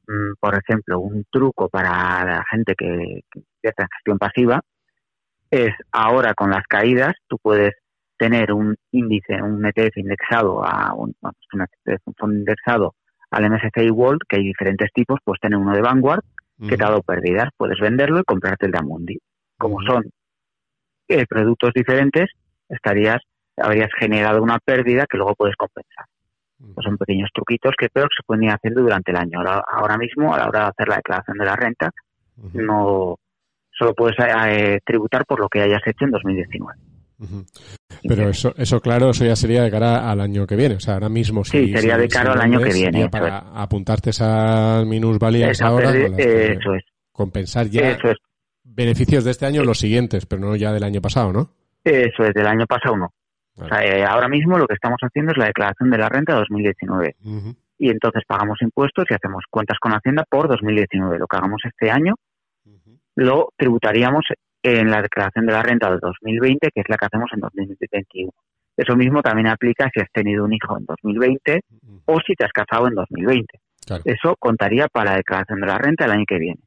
[0.07, 4.61] Mm, por ejemplo, un truco para la gente que, que en gestión pasiva
[5.51, 7.75] es ahora con las caídas, tú puedes
[8.17, 11.15] tener un índice, un ETF indexado a un,
[12.17, 12.95] fondo indexado
[13.31, 16.23] al MSCI World, que hay diferentes tipos, pues tener uno de Vanguard,
[16.69, 19.19] que te ha dado pérdidas, puedes venderlo y comprarte el de Amundi.
[19.59, 20.05] como son
[21.09, 22.31] eh, productos diferentes,
[22.69, 23.21] estarías
[23.57, 26.07] habrías generado una pérdida que luego puedes compensar.
[26.59, 29.39] Pues son pequeños truquitos que creo que se pueden ir haciendo durante el año.
[29.39, 31.91] Ahora, ahora mismo, a la hora de hacer la declaración de la renta,
[32.55, 33.17] no
[33.71, 36.79] solo puedes eh, tributar por lo que hayas hecho en 2019.
[38.07, 40.77] Pero eso, eso, claro, eso ya sería de cara al año que viene.
[40.77, 41.73] O sea, ahora mismo sí.
[41.73, 43.09] sería de cara al año que viene.
[43.09, 45.91] Para apuntarte esas minusvalías ahora.
[45.91, 46.85] eso es.
[47.13, 47.97] Compensar ya
[48.65, 51.51] beneficios de este año los siguientes, pero no ya del año pasado, ¿no?
[51.85, 53.13] Eso es, del año pasado no.
[53.57, 56.35] O sea, eh, ahora mismo lo que estamos haciendo es la declaración de la renta
[56.35, 57.15] 2019.
[57.79, 61.19] Y entonces pagamos impuestos y hacemos cuentas con Hacienda por 2019.
[61.19, 62.15] Lo que hagamos este año
[63.17, 64.25] lo tributaríamos
[64.65, 68.33] en la declaración de la renta de 2020, que es la que hacemos en 2021.
[68.77, 71.61] Eso mismo también aplica si has tenido un hijo en 2020
[72.07, 73.61] o si te has casado en 2020.
[74.05, 76.61] Eso contaría para la declaración de la renta el año que viene.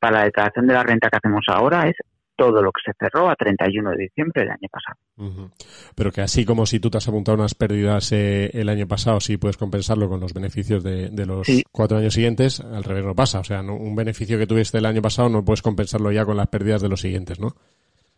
[0.00, 1.96] Para la declaración de la renta que hacemos ahora es
[2.36, 5.50] todo lo que se cerró a 31 de diciembre del año pasado.
[5.94, 9.20] Pero que así como si tú te has apuntado unas pérdidas eh, el año pasado,
[9.20, 13.40] sí puedes compensarlo con los beneficios de, los cuatro años siguientes, al revés no pasa.
[13.40, 16.48] O sea, un beneficio que tuviste el año pasado no puedes compensarlo ya con las
[16.48, 17.54] pérdidas de los siguientes, ¿no?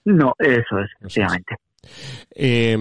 [0.04, 1.56] No, eso es, efectivamente.
[2.34, 2.76] Eh,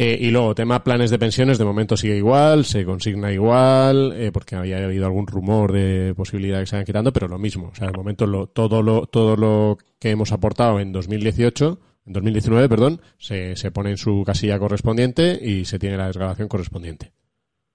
[0.00, 4.30] eh, y luego, tema planes de pensiones, de momento sigue igual, se consigna igual, eh,
[4.30, 7.70] porque había habido algún rumor de posibilidad de que se vayan quitando, pero lo mismo.
[7.72, 12.12] O sea, de momento lo, todo lo, todo lo que hemos aportado en 2018, en
[12.12, 17.10] 2019, perdón, se, se pone en su casilla correspondiente y se tiene la desgradación correspondiente.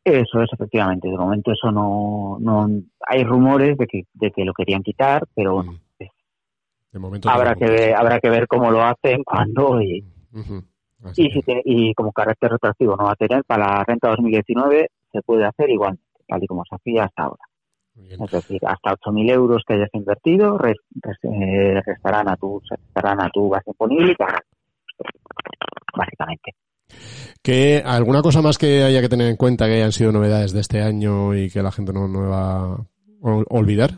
[0.05, 1.09] Eso es, efectivamente.
[1.09, 2.69] De momento eso no, no
[3.05, 5.73] hay rumores de que, de que lo querían quitar, pero bueno.
[5.73, 6.05] Mm.
[6.93, 10.05] De momento habrá que ver, habrá que ver cómo lo hacen, cuándo y,
[11.15, 15.21] y, si y como carácter retroactivo no va a tener, para la renta 2019 se
[15.21, 17.43] puede hacer igual, tal y como se hacía hasta ahora.
[17.95, 23.49] Es decir, hasta 8.000 euros que hayas invertido eh, restarán, a tu, restarán a tu
[23.49, 24.15] base imponible
[25.95, 26.55] básicamente.
[27.43, 30.61] ¿Qué, ¿Alguna cosa más que haya que tener en cuenta que hayan sido novedades de
[30.61, 32.77] este año y que la gente no, no va a
[33.49, 33.91] olvidar?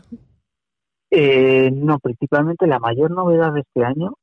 [1.10, 4.14] Eh, no, principalmente la mayor novedad de este año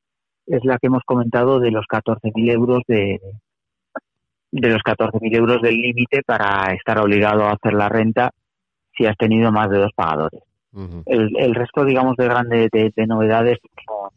[0.48, 3.20] es la que hemos comentado de los 14.000 euros de,
[4.52, 8.32] de los 14.000 euros del límite para estar obligado a hacer la renta
[8.96, 10.42] si has tenido más de dos pagadores.
[11.06, 14.12] el, el, resto, digamos, de grandes de, novedades no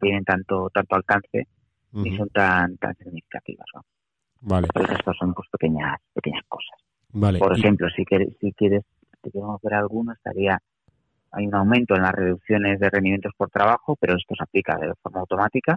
[0.00, 1.46] tienen tanto tanto alcance
[1.92, 3.66] ni son tan tan significativas.
[4.40, 4.68] Vale.
[4.74, 6.78] el resto son pues pequeñas pequeñas cosas.
[7.12, 7.38] Vale.
[7.38, 8.82] Por ejemplo, si quieres si quieres
[9.22, 10.58] si queremos ver alguno estaría
[11.36, 14.92] hay un aumento en las reducciones de rendimientos por trabajo, pero esto se aplica de
[15.02, 15.76] forma automática.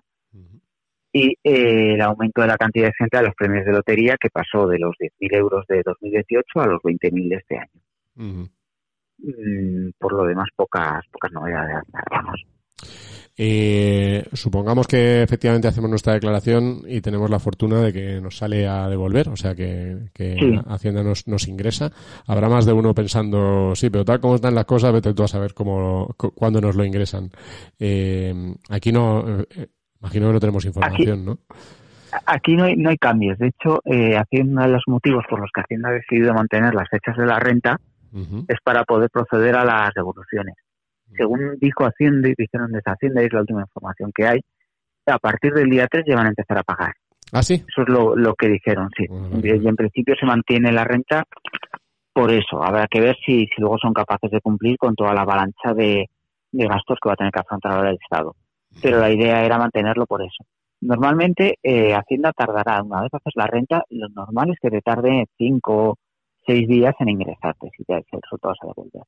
[1.11, 4.29] Y eh, el aumento de la cantidad de gente a los premios de lotería, que
[4.29, 7.81] pasó de los 10.000 euros de 2018 a los 20.000 de este año.
[9.17, 11.83] Mm, por lo demás, pocas, pocas novedades.
[12.09, 12.45] Vamos.
[13.41, 18.67] Eh, supongamos que efectivamente hacemos nuestra declaración y tenemos la fortuna de que nos sale
[18.67, 20.09] a devolver, o sea que,
[20.67, 21.89] Hacienda nos, nos, ingresa.
[22.27, 25.29] Habrá más de uno pensando, sí, pero tal como están las cosas, vete tú a
[25.29, 27.29] saber cómo, cuándo nos lo ingresan.
[27.79, 28.33] Eh,
[28.67, 29.67] aquí no, eh,
[30.01, 31.37] imagino que no tenemos información, ¿no?
[32.25, 33.37] Aquí no hay, no hay cambios.
[33.37, 36.89] De hecho, eh, uno de los motivos por los que Hacienda ha decidido mantener las
[36.89, 37.79] fechas de la renta
[38.49, 40.55] es para poder proceder a las devoluciones
[41.15, 44.39] según dijo Hacienda y dijeron desde Hacienda, es la última información que hay,
[45.05, 46.93] a partir del día 3 ya van a empezar a pagar.
[47.31, 47.55] ¿Ah, sí?
[47.55, 49.05] Eso es lo, lo que dijeron, sí.
[49.43, 51.23] Y en principio se mantiene la renta
[52.13, 52.63] por eso.
[52.63, 56.09] Habrá que ver si, si luego son capaces de cumplir con toda la avalancha de,
[56.51, 58.35] gastos que va a tener que afrontar ahora el Estado.
[58.81, 60.43] Pero la idea era mantenerlo por eso.
[60.81, 65.25] Normalmente eh, Hacienda tardará, una vez haces la renta, lo normal es que te tarde
[65.37, 65.95] 5 o
[66.45, 69.01] 6 días en ingresarte si te, el resultado se devuelve.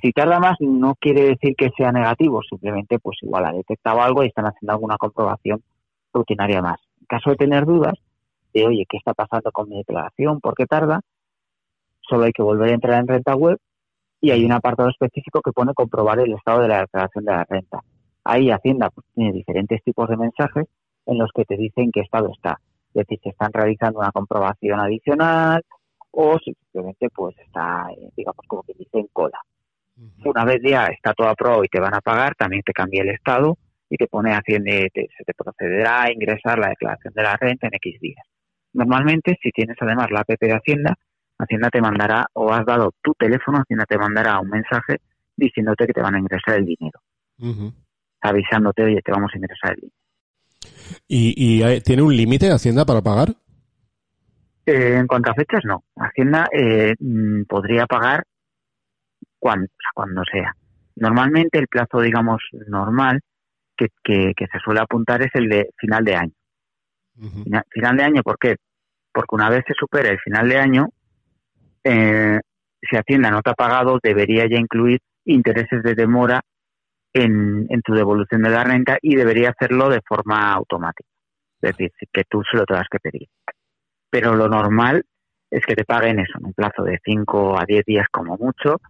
[0.00, 4.22] Si tarda más no quiere decir que sea negativo, simplemente pues igual ha detectado algo
[4.22, 5.62] y están haciendo alguna comprobación
[6.12, 6.78] rutinaria más.
[7.00, 7.94] En caso de tener dudas
[8.54, 10.40] de, oye, ¿qué está pasando con mi declaración?
[10.40, 11.00] ¿Por qué tarda?
[12.00, 13.58] Solo hay que volver a entrar en renta web
[14.20, 17.44] y hay un apartado específico que pone comprobar el estado de la declaración de la
[17.44, 17.80] renta.
[18.24, 20.66] Ahí Hacienda pues, tiene diferentes tipos de mensajes
[21.06, 22.60] en los que te dicen qué estado está.
[22.88, 25.62] Es decir, si están realizando una comprobación adicional
[26.10, 29.38] o simplemente pues está, eh, digamos, como que dice en cola.
[30.24, 33.10] Una vez ya está todo aprobado y te van a pagar, también te cambia el
[33.10, 33.58] estado
[33.90, 37.74] y te pone Hacienda, se te procederá a ingresar la declaración de la renta en
[37.74, 38.24] X días.
[38.74, 40.94] Normalmente, si tienes además la app de Hacienda,
[41.38, 44.98] Hacienda te mandará o has dado tu teléfono, Hacienda te mandará un mensaje
[45.36, 47.00] diciéndote que te van a ingresar el dinero.
[48.20, 49.96] Avisándote, oye, te vamos a ingresar el dinero.
[51.06, 53.28] ¿Y, tiene un límite Hacienda para pagar?
[54.66, 55.84] Eh, en cuanto a fechas, no.
[55.96, 58.24] Hacienda eh, mm, podría pagar
[59.38, 60.54] cuando, cuando sea.
[60.96, 63.20] Normalmente el plazo, digamos, normal
[63.76, 66.32] que, que, se suele apuntar es el de final de año.
[67.70, 68.56] final, de año, ¿por qué?
[69.12, 70.88] Porque una vez se supera el final de año,
[71.84, 72.40] eh,
[72.80, 76.40] si Hacienda no te ha pagado, debería ya incluir intereses de demora
[77.12, 81.08] en, en tu devolución de la renta y debería hacerlo de forma automática.
[81.60, 83.28] Es decir, que tú se lo tengas que pedir.
[84.10, 85.04] Pero lo normal
[85.50, 88.80] es que te paguen eso en un plazo de 5 a 10 días como mucho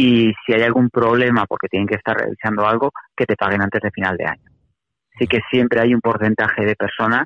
[0.00, 3.82] y si hay algún problema porque tienen que estar revisando algo, que te paguen antes
[3.82, 4.50] de final de año.
[5.14, 7.24] Así que siempre hay un porcentaje de personas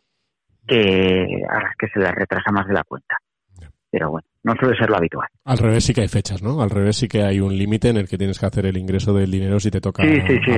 [0.67, 3.17] que a las que se les retrasa más de la cuenta.
[3.93, 5.29] Pero bueno, no suele ser lo habitual.
[5.45, 6.61] Al revés sí que hay fechas, ¿no?
[6.61, 9.15] Al revés sí que hay un límite en el que tienes que hacer el ingreso
[9.15, 10.03] del dinero si te toca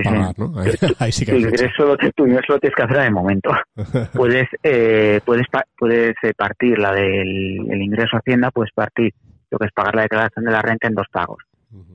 [0.02, 0.54] pagar, ¿no?
[0.98, 3.50] Ahí, sí que hay ingreso, tu ingreso lo tienes que hacer de momento.
[4.14, 5.46] puedes eh, puedes
[5.76, 9.12] puedes eh, partir la del el ingreso a Hacienda, puedes partir
[9.50, 11.42] lo que es pagar la declaración de la renta en dos pagos.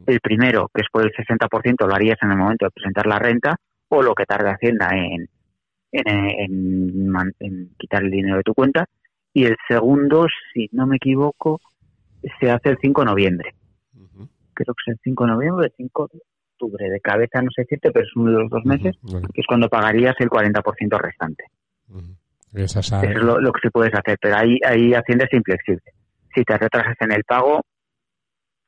[0.05, 3.19] El primero, que es por el 60%, lo harías en el momento de presentar la
[3.19, 3.55] renta,
[3.89, 5.27] o lo que tarda Hacienda en,
[5.91, 8.85] en, quitar el dinero de tu cuenta.
[9.33, 11.59] Y el segundo, si no me equivoco,
[12.39, 13.55] se hace el 5 de noviembre.
[14.53, 16.19] Creo que es el 5 de noviembre, el 5 de
[16.53, 16.89] octubre.
[16.89, 18.95] De cabeza no sé decirte, pero es uno de los dos meses,
[19.33, 21.45] que es cuando pagarías el 40% restante.
[22.53, 25.83] Eso es lo, que se puedes hacer, pero ahí, ahí Hacienda es inflexible.
[26.35, 27.61] Si te retrasas en el pago,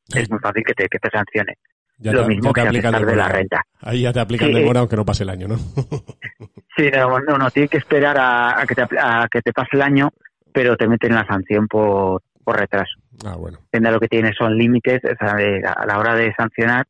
[0.10, 1.54] es muy fácil que te, que te sancione.
[2.00, 3.62] lo mismo que aplicar de la renta.
[3.82, 5.58] Ahí ya te aplican de demora aunque no pase el año, ¿no?
[6.78, 9.82] sí, no, no, no, tienes que esperar a, que te, a que te pase el
[9.82, 10.10] año,
[10.52, 12.94] pero te meten la sanción por, por retraso.
[13.26, 13.60] Ah, bueno.
[13.64, 16.86] Depende de lo que tienes, son límites, o sea, a la hora de sancionar,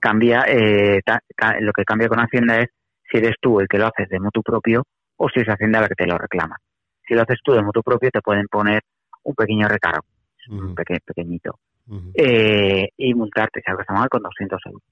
[0.00, 1.00] cambia, eh,
[1.60, 2.68] lo que cambia con Hacienda es
[3.10, 4.84] si eres tú el que lo haces de motu propio
[5.16, 6.56] o si es Hacienda la que te lo reclama.
[7.06, 8.82] Si lo haces tú de motu propio, te pueden poner
[9.22, 10.04] un pequeño recargo,
[10.50, 11.58] un pequeñito
[12.14, 14.82] eh, y multarte si algo está mal con 200 euros.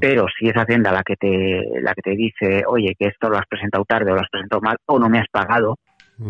[0.00, 3.36] Pero si es Hacienda la que te la que te dice, oye, que esto lo
[3.36, 5.76] has presentado tarde o lo has presentado mal o no me has pagado,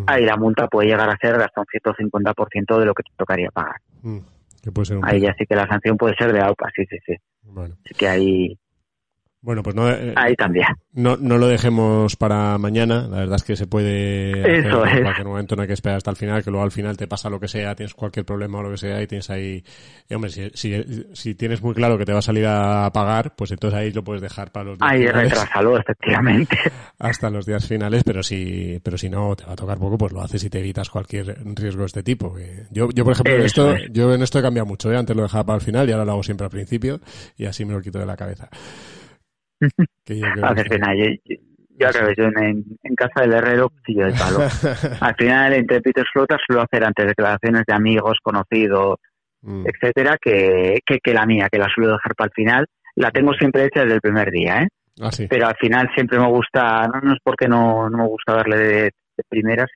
[0.07, 3.51] ahí la multa puede llegar a ser hasta un 150% de lo que te tocaría
[3.51, 3.77] pagar.
[5.03, 7.15] ahí ya sí que la sanción puede ser de AUPA, sí, sí, sí.
[7.85, 8.59] Así que ahí
[9.43, 10.69] bueno, pues no, eh, Ahí también.
[10.93, 13.09] No, no lo dejemos para mañana.
[13.11, 14.61] La verdad es que se puede.
[14.61, 16.97] Eso en cualquier momento no hay que esperar hasta el final, que luego al final
[16.97, 19.65] te pasa lo que sea, tienes cualquier problema o lo que sea y tienes ahí.
[20.15, 20.51] hombre, si,
[21.13, 24.05] si, tienes muy claro que te va a salir a pagar, pues entonces ahí lo
[24.05, 26.57] puedes dejar para los días Ahí retrasalo, efectivamente.
[27.01, 30.13] Hasta los días finales, pero si, pero si no te va a tocar poco, pues
[30.13, 32.37] lo haces y te evitas cualquier riesgo de este tipo.
[32.71, 34.97] Yo, yo por ejemplo, en esto, yo en esto he cambiado mucho, ¿eh?
[34.97, 37.01] Antes lo dejaba para el final y ahora lo hago siempre al principio
[37.37, 38.49] y así me lo quito de la cabeza.
[40.43, 41.07] A ver, pena, yo,
[41.79, 44.39] yo, yo en, en, casa del herrero cuchillo de palo.
[45.01, 48.99] Al final, entre Peter Flotas suelo hacer antes declaraciones de amigos, conocidos,
[49.43, 49.67] mm.
[49.67, 52.67] etcétera, que, que, la mía, que la suelo dejar para el final.
[52.97, 54.69] La tengo siempre hecha desde el primer día, ¿eh?
[55.01, 58.35] Ah, Pero al final siempre me gusta, no, no es porque no, no me gusta
[58.35, 59.71] darle de, de primeras,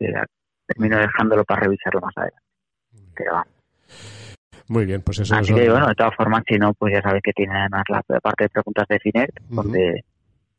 [0.66, 2.42] termino dejándolo para revisarlo más adelante.
[3.14, 3.56] Pero vamos.
[4.68, 7.22] Muy bien, pues eso Así que, bueno, de todas formas, si no, pues ya sabes
[7.22, 10.04] que tiene además la parte de preguntas de Finet, donde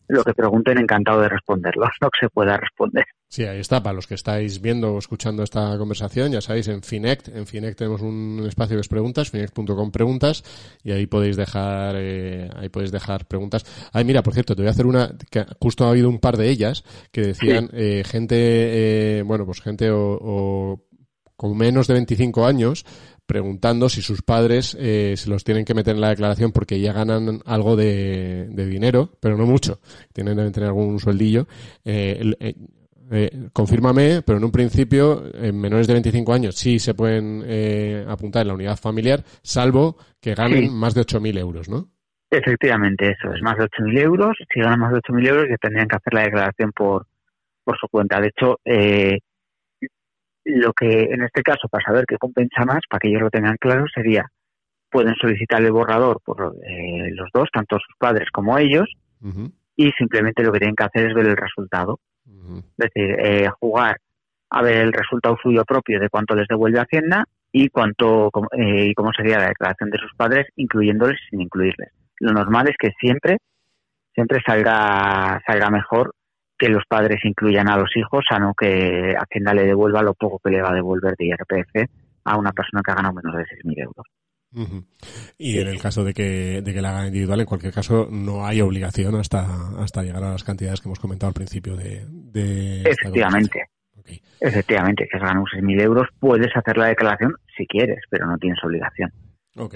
[0.07, 3.05] lo que pregunten, encantado de responderlo, lo que se pueda responder.
[3.29, 6.81] Sí, ahí está, para los que estáis viendo o escuchando esta conversación, ya sabéis, en
[6.81, 10.43] Finect, en Finect tenemos un espacio que es preguntas, finect.com preguntas,
[10.81, 13.65] y ahí podéis dejar, eh, ahí podéis dejar preguntas.
[13.91, 16.37] Ay, mira, por cierto, te voy a hacer una, que justo ha habido un par
[16.37, 20.83] de ellas, que decían, eh, gente, eh, bueno, pues gente o, o
[21.35, 22.85] con menos de 25 años,
[23.28, 26.93] preguntando si sus padres eh, se los tienen que meter en la declaración porque ya
[26.93, 29.80] ganan algo de, dinero, pero no mucho.
[30.13, 31.45] Tienen que tener algún sueldillo.
[31.86, 32.55] Eh, eh,
[33.09, 38.05] eh, confírmame, pero en un principio, en menores de 25 años sí se pueden eh,
[38.07, 41.88] apuntar en la unidad familiar, salvo que ganen más de 8.000 euros, ¿no?
[42.30, 44.36] Efectivamente, eso es más de 8.000 euros.
[44.53, 47.07] Si ganan más de 8.000 euros, ya tendrían que hacer la declaración por,
[47.63, 48.19] por su cuenta.
[48.19, 49.19] De hecho, eh,
[50.47, 53.57] lo que en este caso, para saber qué compensa más, para que ellos lo tengan
[53.57, 54.25] claro, sería,
[54.89, 58.87] pueden solicitar el borrador por eh, los dos, tanto sus padres como ellos,
[59.75, 61.99] y simplemente lo que tienen que hacer es ver el resultado.
[62.77, 63.97] Es decir, eh, jugar
[64.49, 68.93] a ver el resultado suyo propio de cuánto les devuelve Hacienda y cuánto eh, y
[68.93, 71.91] cómo sería la declaración de sus padres, incluyéndoles sin incluirles.
[72.19, 73.37] Lo normal es que siempre
[74.13, 76.13] siempre salga salga mejor
[76.57, 80.39] que los padres incluyan a los hijos, a no que Hacienda le devuelva lo poco
[80.43, 81.89] que le va a devolver de IRPF
[82.25, 84.05] a una persona que ha ganado menos de 6.000 euros.
[85.37, 88.45] Y en el caso de que, de que la haga individual, en cualquier caso, no
[88.45, 89.45] hay obligación hasta,
[89.77, 92.05] hasta llegar a las cantidades que hemos comentado al principio de...
[92.09, 93.65] de Efectivamente.
[94.39, 98.63] Efectivamente, que has ganado 6.000 euros, puedes hacer la declaración si quieres, pero no tienes
[98.63, 99.11] obligación.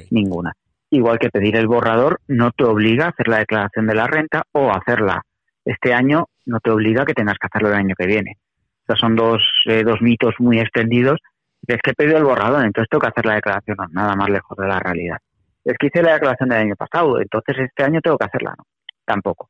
[0.10, 0.54] Ninguna.
[0.90, 4.44] igual que pedir el borrador, no te obliga a hacer la declaración de la renta
[4.52, 5.24] o hacerla
[5.66, 8.38] este año, no te obliga a que tengas que hacerlo el año que viene.
[8.82, 11.20] Estos son dos, eh, dos mitos muy extendidos.
[11.68, 13.78] Es que he pedido el borrador, entonces tengo que hacer la declaración.
[13.78, 15.18] No, nada más lejos de la realidad.
[15.64, 18.56] Es que hice la declaración del año pasado, entonces este año tengo que hacerla.
[18.58, 18.64] No,
[19.06, 19.50] tampoco.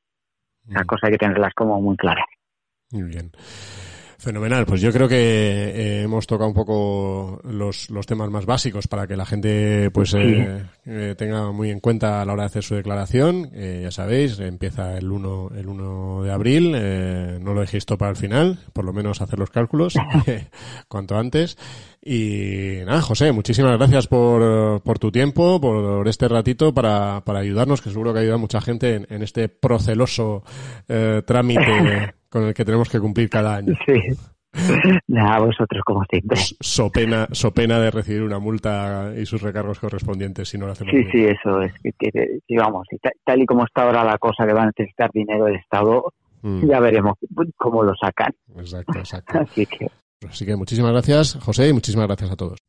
[0.67, 0.87] Las mm.
[0.87, 2.25] cosas hay que tenerlas como muy claras.
[2.91, 3.31] Muy bien.
[4.21, 8.87] Fenomenal, pues yo creo que eh, hemos tocado un poco los, los, temas más básicos
[8.87, 12.45] para que la gente pues eh, eh, tenga muy en cuenta a la hora de
[12.45, 13.49] hacer su declaración.
[13.51, 16.71] ya sabéis, empieza el 1, el 1 de abril,
[17.43, 19.95] no lo dejéis todo para el final, por lo menos hacer los cálculos
[20.87, 21.57] cuanto antes.
[21.99, 27.81] Y nada, José, muchísimas gracias por, por tu tiempo, por este ratito para, para ayudarnos,
[27.81, 30.43] que seguro que ayuda a mucha gente en, en este proceloso
[31.25, 33.75] trámite con el que tenemos que cumplir cada año.
[33.85, 33.99] Sí.
[35.07, 36.37] Nada, vosotros como siempre.
[36.59, 40.71] So pena, so pena de recibir una multa y sus recargos correspondientes si no lo
[40.73, 41.73] hacemos Sí, sí, eso es.
[41.99, 42.87] Que, vamos,
[43.23, 46.67] tal y como está ahora la cosa que va a necesitar dinero del Estado, mm.
[46.67, 47.17] ya veremos
[47.57, 48.33] cómo lo sacan.
[48.57, 49.39] Exacto, exacto.
[49.39, 49.87] Así que...
[50.27, 52.59] Así que muchísimas gracias, José, y muchísimas gracias a todos.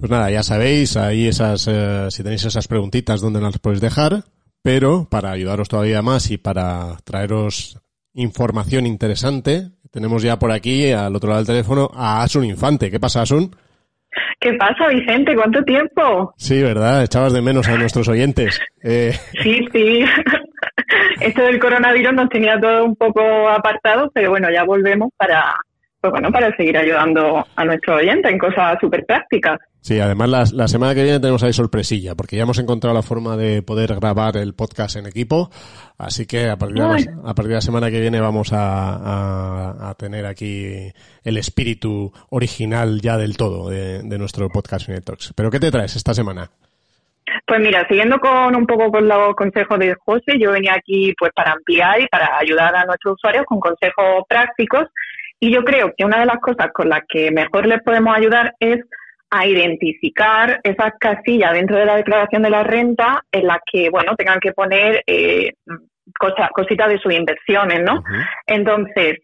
[0.00, 4.24] Pues nada, ya sabéis, ahí esas, eh, si tenéis esas preguntitas, ¿dónde las podéis dejar?
[4.62, 7.78] Pero para ayudaros todavía más y para traeros
[8.14, 12.90] información interesante, tenemos ya por aquí, al otro lado del teléfono, a Asun Infante.
[12.90, 13.54] ¿Qué pasa, Asun?
[14.40, 15.36] ¿Qué pasa, Vicente?
[15.36, 16.32] ¿Cuánto tiempo?
[16.38, 17.04] Sí, ¿verdad?
[17.04, 18.58] Echabas de menos a nuestros oyentes.
[18.82, 19.12] Eh...
[19.42, 20.04] Sí, sí.
[21.20, 23.20] Esto del coronavirus nos tenía todo un poco
[23.50, 25.54] apartado, pero bueno, ya volvemos para,
[26.00, 29.58] pues bueno, para seguir ayudando a nuestros oyentes en cosas súper prácticas.
[29.82, 33.36] Sí, además la, semana que viene tenemos ahí sorpresilla, porque ya hemos encontrado la forma
[33.36, 35.50] de poder grabar el podcast en equipo,
[35.96, 39.88] así que a partir, de la, a partir de la semana que viene vamos a,
[39.88, 40.92] a, tener aquí
[41.24, 45.32] el espíritu original ya del todo de, nuestro podcast Talks.
[45.34, 46.50] ¿Pero qué te traes esta semana?
[47.46, 51.32] Pues mira, siguiendo con un poco con los consejos de José, yo venía aquí pues
[51.34, 54.88] para ampliar y para ayudar a nuestros usuarios con consejos prácticos
[55.40, 58.54] y yo creo que una de las cosas con las que mejor les podemos ayudar
[58.60, 58.78] es
[59.30, 64.16] a identificar esas casillas dentro de la declaración de la renta en las que, bueno,
[64.16, 65.52] tengan que poner eh,
[66.18, 68.02] cosas, cositas de sus inversiones, ¿no?
[68.46, 69.20] Entonces,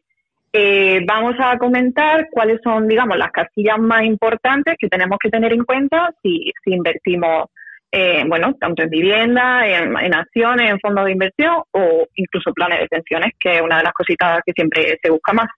[0.52, 5.52] eh, vamos a comentar cuáles son, digamos, las casillas más importantes que tenemos que tener
[5.52, 7.50] en cuenta si, si invertimos,
[7.90, 12.88] eh, bueno, tanto en vivienda, en, acciones, en fondos de inversión o incluso planes de
[12.88, 15.48] pensiones, que es una de las cositas que siempre se busca más.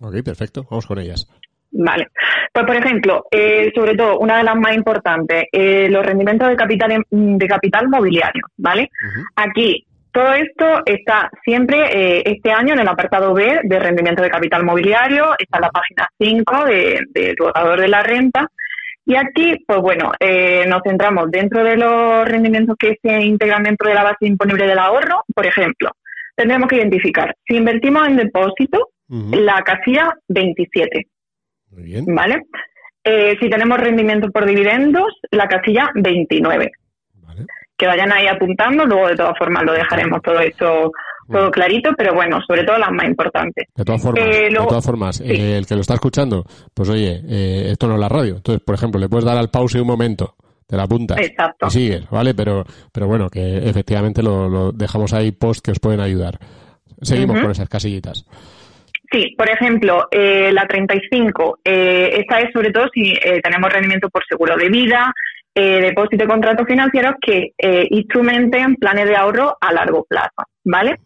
[0.00, 0.64] Ok, perfecto.
[0.70, 1.26] Vamos con ellas.
[1.72, 2.08] Vale.
[2.52, 6.56] Pues, por ejemplo, eh, sobre todo, una de las más importantes, eh, los rendimientos de
[6.56, 8.90] capital, de capital mobiliario, ¿vale?
[9.36, 14.28] Aquí, todo esto está siempre eh, este año en el apartado B de rendimiento de
[14.28, 18.50] capital mobiliario, está en la página 5 del de, de de la renta.
[19.04, 20.12] Y aquí, pues bueno,
[20.68, 24.78] nos centramos dentro de los rendimientos que se integran dentro de la base disponible del
[24.78, 25.24] ahorro.
[25.34, 25.90] Por ejemplo,
[26.36, 31.06] tendremos que identificar si invertimos en depósito, la casilla 27.
[32.06, 32.42] ¿Vale?
[33.04, 36.70] Eh, si tenemos rendimiento por dividendos, la casilla 29.
[37.76, 40.92] Que vayan ahí apuntando, luego de todas formas lo dejaremos todo esto
[41.30, 43.66] todo clarito, pero bueno, sobre todo las más importantes.
[43.74, 46.44] De todas formas, eh, de todas formas eh, el que lo está escuchando,
[46.74, 47.22] pues oye,
[47.70, 48.36] esto no es la radio.
[48.36, 50.34] Entonces, por ejemplo, le puedes dar al pause un momento,
[50.66, 52.34] te la apuntas y sigues, ¿vale?
[52.34, 56.38] Pero, pero bueno, que efectivamente lo, dejamos ahí post que os pueden ayudar.
[57.00, 58.24] Seguimos con esas casillitas.
[59.12, 64.08] Sí, por ejemplo, eh, la 35, eh, esta es sobre todo si eh, tenemos rendimiento
[64.08, 65.12] por seguro de vida,
[65.54, 67.52] eh, depósito de contratos financieros que
[67.90, 70.96] instrumenten planes de ahorro a largo plazo, ¿vale?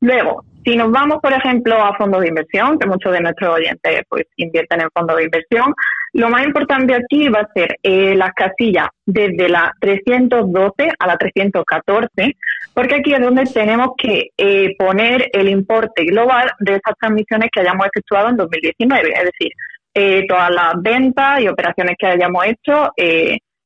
[0.00, 4.02] Luego, si nos vamos, por ejemplo, a fondos de inversión, que muchos de nuestros oyentes
[4.08, 5.74] pues invierten en fondos de inversión,
[6.14, 11.16] lo más importante aquí va a ser eh, las casillas desde la 312 a la
[11.16, 12.36] 314,
[12.72, 17.60] porque aquí es donde tenemos que eh, poner el importe global de esas transmisiones que
[17.60, 19.52] hayamos efectuado en 2019, es decir,
[19.92, 22.90] eh, todas las ventas y operaciones que hayamos hecho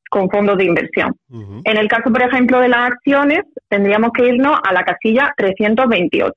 [0.08, 1.14] con fondos de inversión.
[1.30, 6.34] En el caso, por ejemplo, de las acciones, tendríamos que irnos a la casilla 328.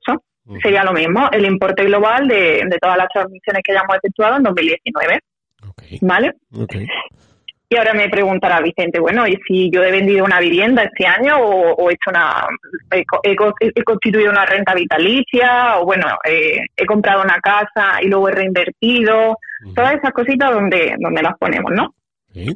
[0.61, 4.43] Sería lo mismo, el importe global de, de todas las transmisiones que hayamos efectuado en
[4.43, 5.19] 2019.
[6.01, 6.34] ¿Vale?
[7.69, 11.38] Y ahora me preguntará Vicente, bueno, ¿y si yo he vendido una vivienda este año
[11.39, 12.45] o, he hecho una,
[12.91, 19.38] he, constituido una renta vitalicia o bueno, he comprado una casa y luego he reinvertido?
[19.74, 21.93] Todas esas cositas donde, donde las ponemos, ¿no?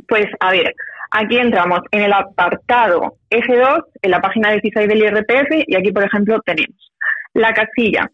[0.08, 0.74] Pues a ver,
[1.12, 6.04] Aquí entramos en el apartado F2, en la página 16 del IRPF, y aquí, por
[6.04, 6.92] ejemplo, tenemos
[7.34, 8.10] la casilla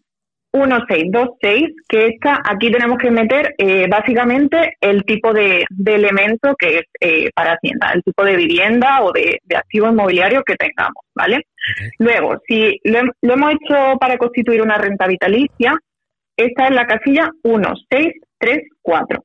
[0.52, 6.84] 1626, que esta, aquí tenemos que meter eh, básicamente el tipo de, elemento que es
[7.00, 11.46] eh, para Hacienda, el tipo de vivienda o de, activo inmobiliario que tengamos, ¿vale?
[11.98, 15.78] Luego, si lo, lo, hemos hecho para constituir una renta vitalicia,
[16.36, 19.24] esta es la casilla 1634.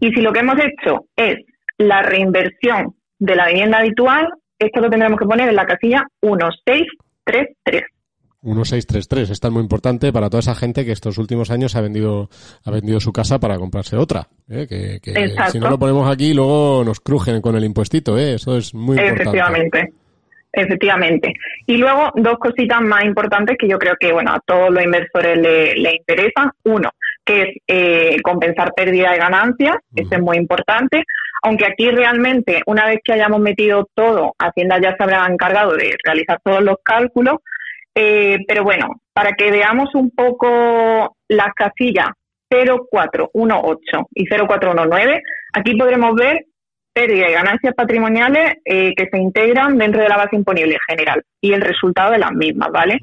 [0.00, 1.36] Y si lo que hemos hecho es
[1.78, 7.84] la reinversión de la vivienda habitual, esto lo tendremos que poner en la casilla 1633.
[8.42, 12.30] 1633, esta es muy importante para toda esa gente que estos últimos años ha vendido
[12.64, 14.28] ha vendido su casa para comprarse otra.
[14.48, 14.66] ¿eh?
[14.66, 14.98] Que,
[15.50, 18.18] si no lo ponemos aquí, luego nos crujen con el impuestito.
[18.18, 18.34] ¿eh?
[18.34, 19.22] Eso es muy importante.
[19.22, 19.92] Efectivamente.
[20.52, 21.34] Efectivamente.
[21.66, 25.38] Y luego, dos cositas más importantes que yo creo que bueno a todos los inversores
[25.38, 26.50] le, le interesan.
[26.64, 26.90] Uno,
[27.30, 31.04] que es eh, compensar pérdida de ganancias, eso es muy importante.
[31.42, 35.96] Aunque aquí realmente, una vez que hayamos metido todo, Hacienda ya se habrá encargado de
[36.04, 37.36] realizar todos los cálculos,
[37.94, 42.08] eh, pero bueno, para que veamos un poco las casillas
[42.50, 45.22] 0418 y 0419,
[45.52, 46.44] aquí podremos ver
[46.92, 51.52] pérdida y ganancias patrimoniales eh, que se integran dentro de la base imponible general y
[51.52, 52.98] el resultado de las mismas, ¿vale?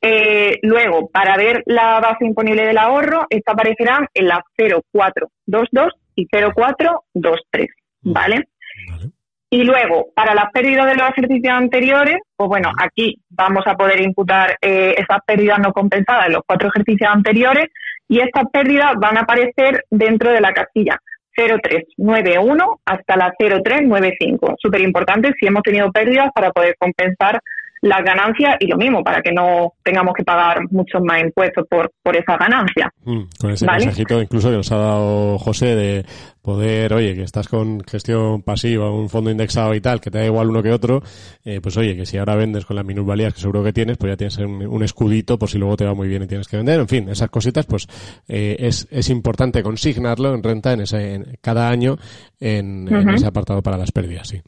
[0.00, 6.26] Eh, luego, para ver la base imponible del ahorro, esta aparecerá en la 0422 y
[6.26, 7.68] 0423,
[8.02, 8.48] ¿vale?
[8.90, 9.10] ¿vale?
[9.50, 14.02] Y luego, para las pérdidas de los ejercicios anteriores, pues bueno, aquí vamos a poder
[14.02, 17.68] imputar eh, esas pérdidas no compensadas en los cuatro ejercicios anteriores
[18.08, 21.00] y estas pérdidas van a aparecer dentro de la casilla
[21.34, 24.56] 0391 hasta la 0395.
[24.60, 27.40] Súper importante si hemos tenido pérdidas para poder compensar
[27.80, 31.90] las ganancias y lo mismo, para que no tengamos que pagar muchos más impuestos por,
[32.02, 32.92] por esa ganancia.
[33.04, 36.04] Mm, con ese mensajito incluso que nos ha dado José de
[36.42, 40.24] poder, oye, que estás con gestión pasiva, un fondo indexado y tal, que te da
[40.24, 41.02] igual uno que otro,
[41.44, 44.12] eh, pues oye, que si ahora vendes con las minusvalías que seguro que tienes, pues
[44.12, 46.80] ya tienes un, escudito por si luego te va muy bien y tienes que vender.
[46.80, 47.86] En fin, esas cositas, pues
[48.28, 51.98] eh, es, es importante consignarlo en renta en ese, cada año
[52.40, 54.40] en, en ese apartado para las pérdidas, sí.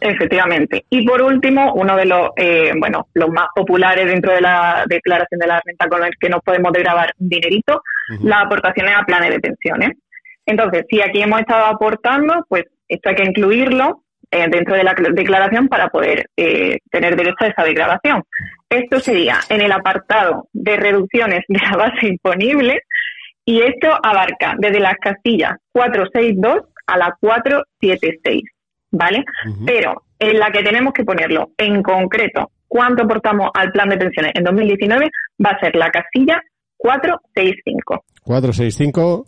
[0.00, 0.84] Efectivamente.
[0.90, 5.40] Y por último, uno de los, eh, bueno, los más populares dentro de la declaración
[5.40, 7.82] de la renta con el que nos podemos grabar un dinerito,
[8.22, 9.90] las aportaciones a planes de pensiones.
[10.44, 14.94] Entonces, si aquí hemos estado aportando, pues esto hay que incluirlo eh, dentro de la
[14.94, 18.22] declaración para poder eh, tener derecho a esa declaración.
[18.68, 22.82] Esto sería en el apartado de reducciones de la base imponible
[23.44, 28.42] y esto abarca desde las castillas 462 a la 476.
[28.96, 29.24] ¿Vale?
[29.64, 34.32] Pero en la que tenemos que ponerlo en concreto, cuánto aportamos al plan de pensiones
[34.34, 35.10] en 2019,
[35.44, 36.42] va a ser la casilla
[36.76, 38.04] 465.
[38.22, 39.26] 465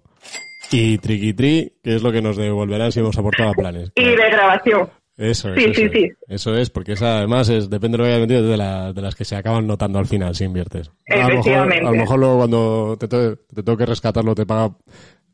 [0.72, 3.92] y triquitri, que es lo que nos devolverán si hemos aportado a planes.
[3.94, 4.90] Y de grabación.
[5.16, 5.56] Eso es.
[5.56, 6.12] Sí, eso, sí, sí.
[6.28, 9.14] Eso es, porque esa además es, depende de lo que hayas metido, de, de las
[9.16, 10.92] que se acaban notando al final si inviertes.
[11.06, 11.86] Efectivamente.
[11.86, 14.70] A lo mejor, luego cuando te, te, te tengo que rescatarlo te paga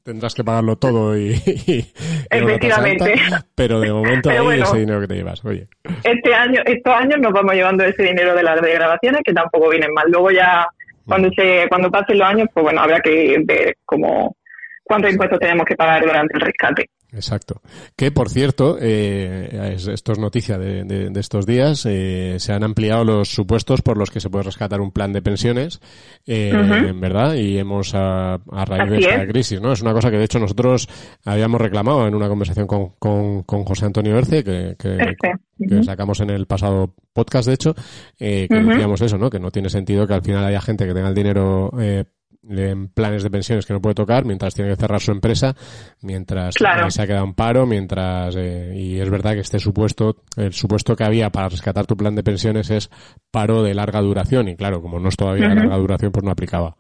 [0.05, 1.33] tendrás que pagarlo todo y,
[2.31, 3.15] efectivamente.
[3.55, 5.67] pero de momento hay ese dinero que te llevas oye.
[6.05, 9.93] Este año estos años nos vamos llevando ese dinero de las degradaciones que tampoco vienen
[9.93, 10.07] mal.
[10.11, 10.67] Luego ya
[11.07, 14.37] cuando se cuando pasen los años pues bueno habrá que ver cómo
[14.85, 17.63] cuántos impuestos tenemos que pagar durante el rescate Exacto.
[17.97, 23.29] Que, por cierto, eh, esto es noticia de, estos días, eh, se han ampliado los
[23.29, 25.81] supuestos por los que se puede rescatar un plan de pensiones,
[26.27, 26.53] eh,
[26.95, 27.35] ¿verdad?
[27.35, 29.73] Y hemos, a, raíz de esta crisis, ¿no?
[29.73, 30.89] Es una cosa que, de hecho, nosotros
[31.25, 36.47] habíamos reclamado en una conversación con, con, José Antonio Berce, que, que, sacamos en el
[36.47, 37.75] pasado podcast, de hecho,
[38.19, 39.31] eh, que decíamos eso, ¿no?
[39.31, 42.05] Que no tiene sentido que al final haya gente que tenga el dinero eh,
[42.49, 45.55] en planes de pensiones que no puede tocar, mientras tiene que cerrar su empresa,
[46.03, 46.55] mientras
[46.89, 50.97] se ha quedado en paro, mientras, eh, y es verdad que este supuesto, el supuesto
[50.97, 52.91] que había para rescatar tu plan de pensiones es
[53.31, 56.31] paro de larga duración, y claro, como no es todavía de larga duración, pues no
[56.31, 56.77] aplicaba.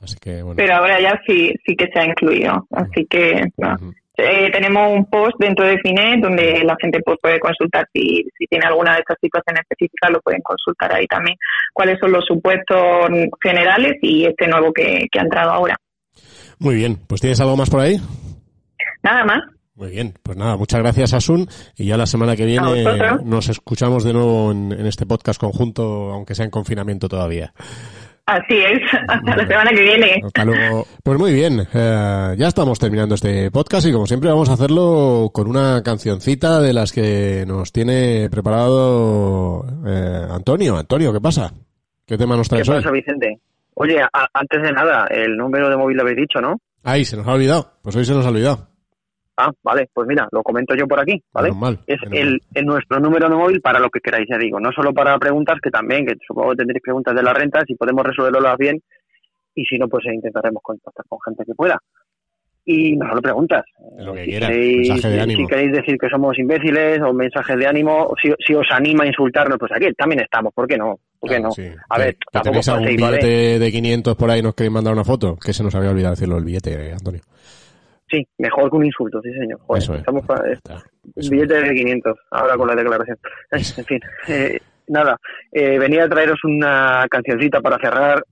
[0.00, 0.56] Así que, bueno.
[0.56, 3.42] Pero ahora ya sí, sí que se ha incluido, así que,
[4.18, 8.46] eh, tenemos un post dentro de Finet donde la gente pues, puede consultar si, si
[8.46, 11.36] tiene alguna de estas situaciones específicas, lo pueden consultar ahí también,
[11.72, 13.08] cuáles son los supuestos
[13.42, 15.76] generales y este nuevo que, ha entrado ahora.
[16.58, 17.96] Muy bien, pues ¿tienes algo más por ahí?
[19.04, 19.38] Nada más.
[19.76, 21.46] Muy bien, pues nada, muchas gracias Asun
[21.76, 22.84] y ya la semana que viene
[23.24, 27.52] nos escuchamos de nuevo en, en este podcast conjunto, aunque sea en confinamiento todavía.
[28.28, 30.20] Así es, hasta la semana que viene.
[30.22, 30.86] Hasta luego.
[31.02, 35.30] Pues muy bien, eh, ya estamos terminando este podcast y como siempre vamos a hacerlo
[35.32, 40.76] con una cancioncita de las que nos tiene preparado eh, Antonio.
[40.76, 41.54] Antonio, ¿qué pasa?
[42.04, 43.40] ¿Qué tema nos traes ¿Qué pasa, Vicente?
[43.72, 43.98] Oye,
[44.34, 46.60] antes de nada, el número de móvil lo habéis dicho, ¿no?
[46.84, 47.72] Ay, se nos ha olvidado.
[47.80, 48.68] Pues hoy se nos ha olvidado.
[49.40, 51.50] Ah, vale, pues mira, lo comento yo por aquí, ¿vale?
[51.86, 55.16] es el, nuestro número de móvil para lo que queráis, ya digo, no solo para
[55.16, 58.82] preguntas, que también, que supongo que tendréis preguntas de la renta, si podemos resolverlo bien,
[59.54, 61.78] y si no, pues intentaremos contactar con gente que pueda.
[62.64, 63.64] Y no solo preguntas.
[63.98, 68.32] Lo que si, queréis, si queréis decir que somos imbéciles o mensajes de ánimo, si,
[68.44, 70.98] si os anima a insultarnos, pues aquí también estamos, ¿por qué no?
[71.20, 71.50] ¿Por qué no?
[71.88, 75.36] A ver, ¿tenéis algún billete de 500 por ahí nos queréis mandar una foto?
[75.36, 77.20] Que se nos había olvidado decirlo el billete, Antonio.
[78.10, 79.60] Sí, mejor que un insulto, sí, señor.
[79.76, 80.00] Eso es.
[80.00, 80.42] Estamos para,
[81.14, 83.18] billete de 500, ahora con la declaración.
[83.50, 85.16] En fin, eh, nada,
[85.52, 88.22] eh, venía a traeros una cancioncita para cerrar,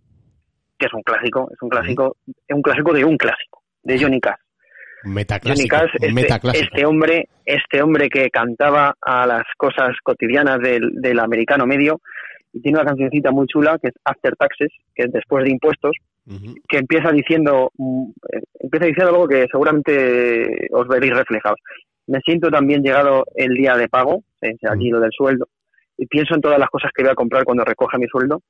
[0.78, 4.20] que es un clásico, es un clásico, es un clásico de un clásico, de Johnny
[4.20, 4.40] Cash.
[5.04, 11.20] Johnny Cash, este, este, hombre, este hombre que cantaba a las cosas cotidianas del, del
[11.20, 12.00] americano medio,
[12.52, 15.96] y tiene una cancioncita muy chula que es After Taxes, que es después de impuestos,
[16.68, 21.58] que empieza diciendo mm, eh, empieza diciendo algo que seguramente os veréis reflejados.
[22.06, 25.48] Me siento también llegado el día de pago, es allí lo del sueldo,
[25.96, 28.42] y pienso en todas las cosas que voy a comprar cuando recoja mi sueldo,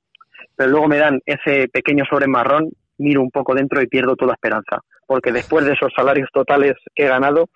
[0.54, 4.34] pero luego me dan ese pequeño sobre marrón, miro un poco dentro y pierdo toda
[4.34, 7.48] esperanza, porque después de esos salarios totales que he ganado,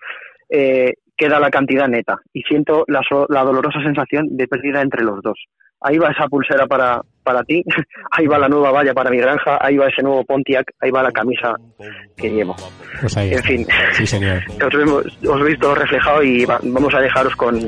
[0.49, 5.21] eh, queda la cantidad neta y siento la, la dolorosa sensación de pérdida entre los
[5.21, 5.37] dos
[5.81, 7.63] ahí va esa pulsera para, para ti,
[8.11, 11.03] ahí va la nueva valla para mi granja, ahí va ese nuevo Pontiac, ahí va
[11.03, 11.55] la camisa
[12.15, 12.55] que llevo.
[12.99, 13.33] Pues ahí.
[13.33, 14.41] En fin, sí, señor.
[14.65, 17.59] Os, vemos, os veis todo reflejado y vamos a dejaros con,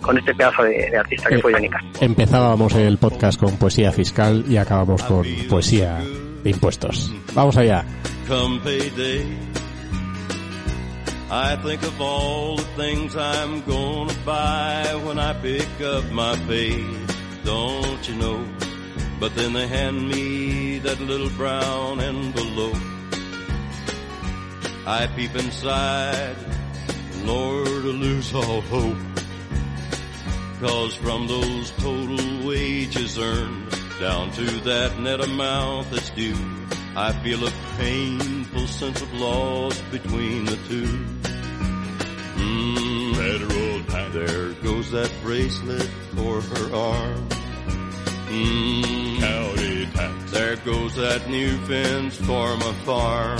[0.00, 1.78] con este pedazo de, artista que fue Yanica.
[2.00, 5.98] Empezábamos el podcast con poesía fiscal y acabamos con poesía
[6.42, 7.14] de impuestos.
[7.34, 7.84] Vamos allá.
[11.34, 16.84] I think of all the things I'm gonna buy when I pick up my pay.
[17.44, 18.46] Don't you know?
[19.20, 22.76] But then they hand me that little brown envelope.
[24.86, 26.36] I peep inside,
[27.24, 28.98] Lord, to lose all hope.
[30.60, 36.34] Cause from those total wages earned down to that net amount that's due,
[36.96, 41.06] I feel a painful sense of loss between the two.
[42.36, 44.12] Mm, federal tax.
[44.14, 45.82] There goes that bracelet
[46.14, 47.28] for her arm.
[48.28, 50.30] Mm, county tax.
[50.32, 53.38] There goes that new fence for my farm.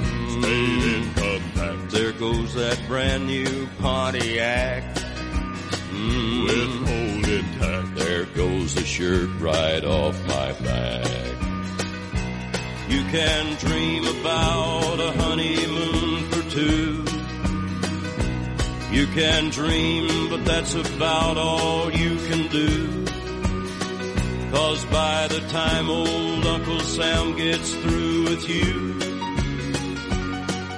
[0.00, 1.92] Mm, State income tax.
[1.92, 4.82] There goes that brand new Pontiac.
[5.90, 8.04] Mm, Withholding tax.
[8.04, 11.10] There goes the shirt right off my back.
[12.88, 17.03] You can dream about a honeymoon for two.
[18.94, 23.04] You can dream, but that's about all you can do.
[24.52, 28.94] Cause by the time old Uncle Sam gets through with you,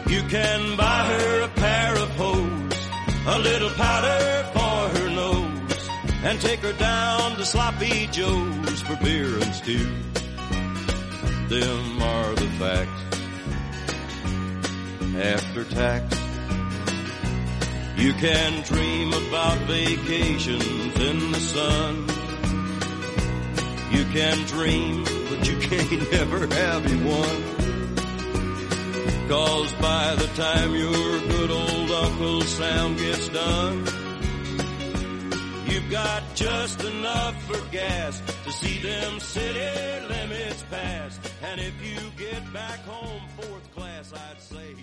[0.08, 2.88] you can buy her a pair of hose,
[3.26, 5.90] a little powder for her nose,
[6.24, 9.92] and take her down to Sloppy Joe's for beer and stew.
[11.50, 13.02] Them are the facts.
[15.16, 16.25] After tax,
[17.96, 22.06] you can dream about vacations in the sun
[23.90, 27.42] you can dream, but you can't never have one.
[29.28, 33.78] Cause by the time your good old Uncle Sam gets done,
[35.66, 41.18] you've got just enough for gas to see them city limits pass.
[41.42, 44.74] And if you get back home fourth class, I'd say